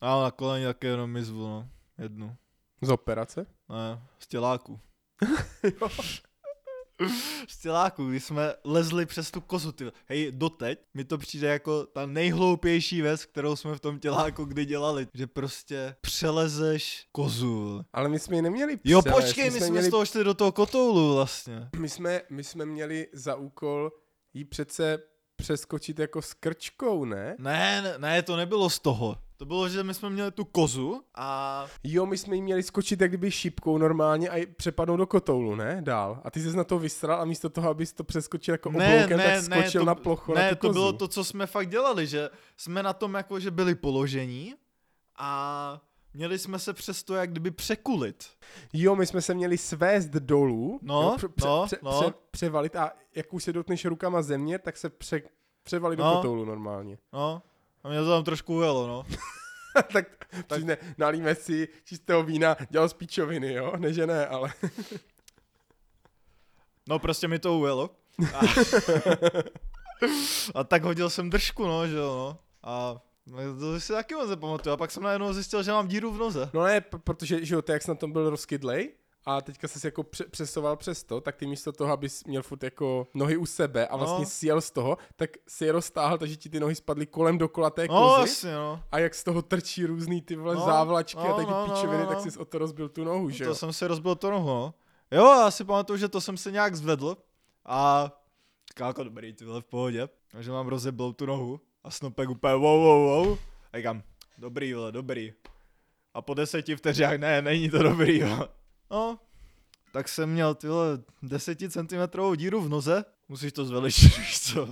[0.00, 1.68] A na koleni také jenom jizvu, no.
[1.98, 2.36] Jednu.
[2.82, 3.46] z operace.
[3.68, 4.80] Ne, z těláku.
[7.48, 9.84] z těláku, když jsme lezli přes tu kozu, ty.
[10.06, 14.64] Hej, doteď mi to přijde jako ta nejhloupější věc, kterou jsme v tom těláku kdy
[14.64, 15.06] dělali.
[15.14, 17.84] Že prostě přelezeš kozu.
[17.92, 20.34] Ale my jsme ji neměli Jo, přelez, počkej, my jsme měli, z toho šli do
[20.34, 21.68] toho kotoulu vlastně.
[21.78, 23.92] my, jsme, my jsme měli za úkol
[24.34, 24.98] jí přece
[25.36, 27.36] přeskočit jako s krčkou, ne?
[27.38, 29.16] Ne, ne, ne, to nebylo z toho.
[29.42, 33.00] To bylo, že my jsme měli tu kozu a Jo, my jsme jí měli skočit
[33.00, 35.78] jak kdyby šipkou normálně a přepadnout do kotoulu, ne?
[35.84, 36.20] Dál.
[36.24, 39.42] A ty jsi na to vystral a místo toho, abys to přeskočil jako obloukem, tak
[39.42, 40.72] skočil to, na plochu ne, na tu to kozu.
[40.72, 44.54] bylo to, co jsme fakt dělali, že jsme na tom jako, že byli položení
[45.18, 45.80] a
[46.14, 48.24] měli jsme se přes to jak kdyby překulit.
[48.72, 52.00] Jo, my jsme se měli svést dolů, No, jo, pře- pře- no, pře- no.
[52.00, 55.22] Pře- převalit a jak už se dotkneš rukama země, tak se pře-
[55.62, 56.14] převalit do No.
[56.16, 56.98] kotoulu normálně.
[57.12, 57.42] No,
[57.84, 59.06] a mě to tam trošku ujelo, no.
[59.92, 63.72] tak tak ne, nalíme si čistého vína, dělal z píčoviny, jo?
[63.76, 64.52] Ne, že ne, ale...
[66.88, 67.90] No prostě mi to ujelo.
[68.34, 68.40] A,
[70.54, 72.38] a tak hodil jsem držku, no, že jo, no.
[72.62, 73.02] A
[73.60, 74.72] to si taky moc nepamatuju.
[74.72, 76.50] A pak jsem najednou zjistil, že mám díru v noze.
[76.54, 78.92] No ne, protože, že jo, ty jak jsi na tom byl rozkydlej,
[79.24, 82.62] a teďka jsi jako pře- přesoval přes to, tak ty místo toho, abys měl furt
[82.62, 84.26] jako nohy u sebe a vlastně No.
[84.30, 87.86] sjel z toho, tak si je roztáhl, takže ti ty nohy spadly kolem dokola té
[87.88, 88.20] No, kozy.
[88.20, 88.82] jasně, no.
[88.92, 91.66] A jak z toho trčí různý ty vole No, závlačky a no, tady ty no,
[91.66, 92.30] no, píčoviny, no, tak no.
[92.30, 93.44] jsi o to rozbil tu nohu, že?
[93.44, 94.74] To jsem si rozbil to nohu, no.
[95.10, 97.16] Jo, já si pamatuju, že to jsem se nějak zvedl
[97.66, 98.10] a
[98.74, 100.08] káko dobrý, ty vole, v pohodě.
[100.38, 103.38] A že mám rozeblou tu nohu a snopek úplně wow, wow, wow.
[103.72, 104.02] A říkám,
[104.38, 105.32] dobrý, vole, dobrý.
[106.14, 108.48] A po deseti vteřinách, ne, není to dobrý, jo.
[108.92, 109.18] No,
[109.92, 113.04] tak jsem měl, ty vole, deseticentimetrovou díru v noze.
[113.28, 114.68] Musíš to zveličit, co.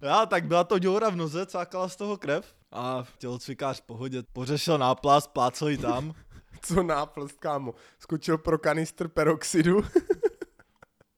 [0.00, 2.54] Já, tak byla to děura v noze, cákala z toho krev.
[2.72, 6.14] A tělocvikář v pohodě, pořešil náplast, plácel ji tam.
[6.62, 7.74] Co náplst, kámo?
[7.98, 9.82] Skočil pro kanistr peroxidu.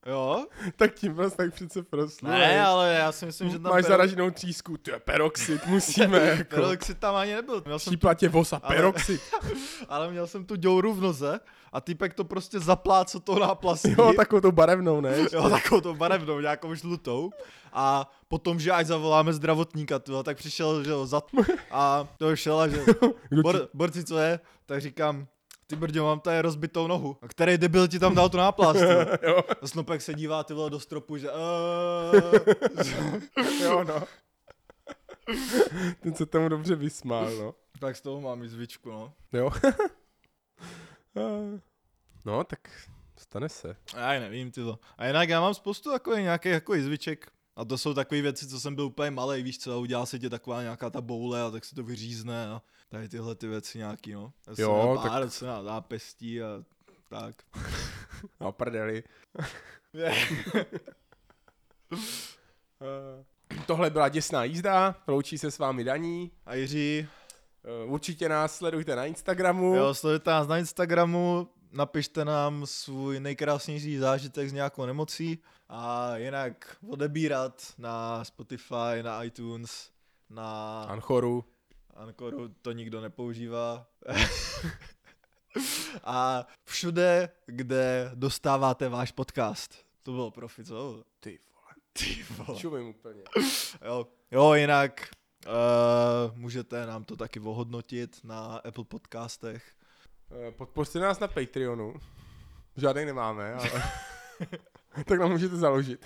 [0.07, 0.45] Jo?
[0.75, 2.31] tak tím vás tak přece proslul.
[2.31, 6.55] Ne, ale já si myslím, že tam Máš perok- zaraženou třísku, ty peroxid, musíme, jako.
[6.55, 7.61] peroxid tam ani nebyl.
[7.65, 9.21] Měl jsem Šípla tě vosa, Ale- peroxid.
[9.89, 11.39] ale měl jsem tu děuru v noze
[11.73, 13.95] a týpek to prostě zaplácl tou náplastí.
[13.97, 15.15] Jo, takovou tou barevnou, ne?
[15.33, 17.29] Jo, takovou tou barevnou, nějakou žlutou.
[17.73, 21.21] A potom, že ať zavoláme zdravotníka, tyjo, tak přišel, že jo, za
[21.71, 22.85] a to šel a že,
[23.41, 24.39] Bor, borci, co je?
[24.65, 25.27] Tak říkám,
[25.67, 27.17] ty brďo, mám tady rozbitou nohu.
[27.21, 28.79] A který debil ti tam dal tu náplast?
[29.27, 31.27] jo, A Snopek se dívá ty vole do stropu, že
[33.63, 34.03] jo, no.
[35.99, 37.55] Ten se tomu dobře vysmál, no.
[37.79, 39.13] tak z toho mám i zvyčku, no.
[39.33, 39.51] Jo.
[42.25, 42.59] no, tak
[43.17, 43.75] stane se.
[43.95, 44.79] A já nevím, ty to.
[44.97, 47.31] A jinak já mám spoustu takových nějakých jako zvyček.
[47.55, 50.19] A to jsou takové věci, co jsem byl úplně malý, víš co, a udělá se
[50.19, 53.77] ti taková nějaká ta boule a tak se to vyřízne a tady tyhle ty věci
[53.77, 54.33] nějaký, no.
[54.47, 56.63] Já Jo, na tak- pár, se na zápestí a
[57.09, 57.35] tak.
[58.39, 59.03] No, prdeli.
[63.65, 66.31] Tohle byla děsná jízda, loučí se s vámi Daní.
[66.45, 67.07] A Jiří,
[67.63, 69.75] Eh, Určitě nás sledujte na Instagramu.
[69.75, 76.77] jo, sledujte nás na Instagramu, napište nám svůj nejkrásnější zážitek s nějakou nemocí a jinak
[76.89, 79.89] odebírat na Spotify, na iTunes,
[80.29, 81.45] na Anchoru.
[81.97, 83.87] Ankoru to nikdo nepoužívá.
[86.03, 89.85] a všude, kde dostáváte váš podcast.
[90.03, 91.03] To bylo profi, co?
[91.19, 91.73] Ty vole.
[91.93, 92.59] Ty vole.
[92.59, 93.23] Čumím úplně.
[93.85, 95.09] Jo, jo jinak
[95.47, 99.73] uh, můžete nám to taky ohodnotit na Apple podcastech.
[100.31, 101.93] Eh, Podpořte nás na Patreonu.
[102.75, 103.83] Žádný nemáme, ale...
[105.05, 106.05] tak nám můžete založit.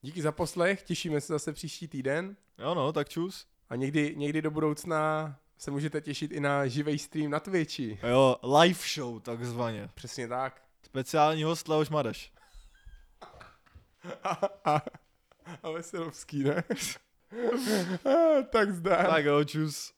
[0.00, 2.36] Díky za poslech, těšíme se zase příští týden.
[2.58, 3.51] Jo no, tak čus.
[3.72, 7.98] A někdy, někdy do budoucna se můžete těšit i na živý stream na Twitchi.
[8.02, 9.90] Jo, live show takzvaně.
[9.94, 10.62] Přesně tak.
[10.82, 12.32] Speciální host Leoš Madeš.
[14.24, 14.30] A,
[14.64, 14.82] a,
[15.62, 16.64] a Veselovský, ne?
[18.04, 19.06] a, tak zdar.
[19.06, 19.92] Tak jo, čus.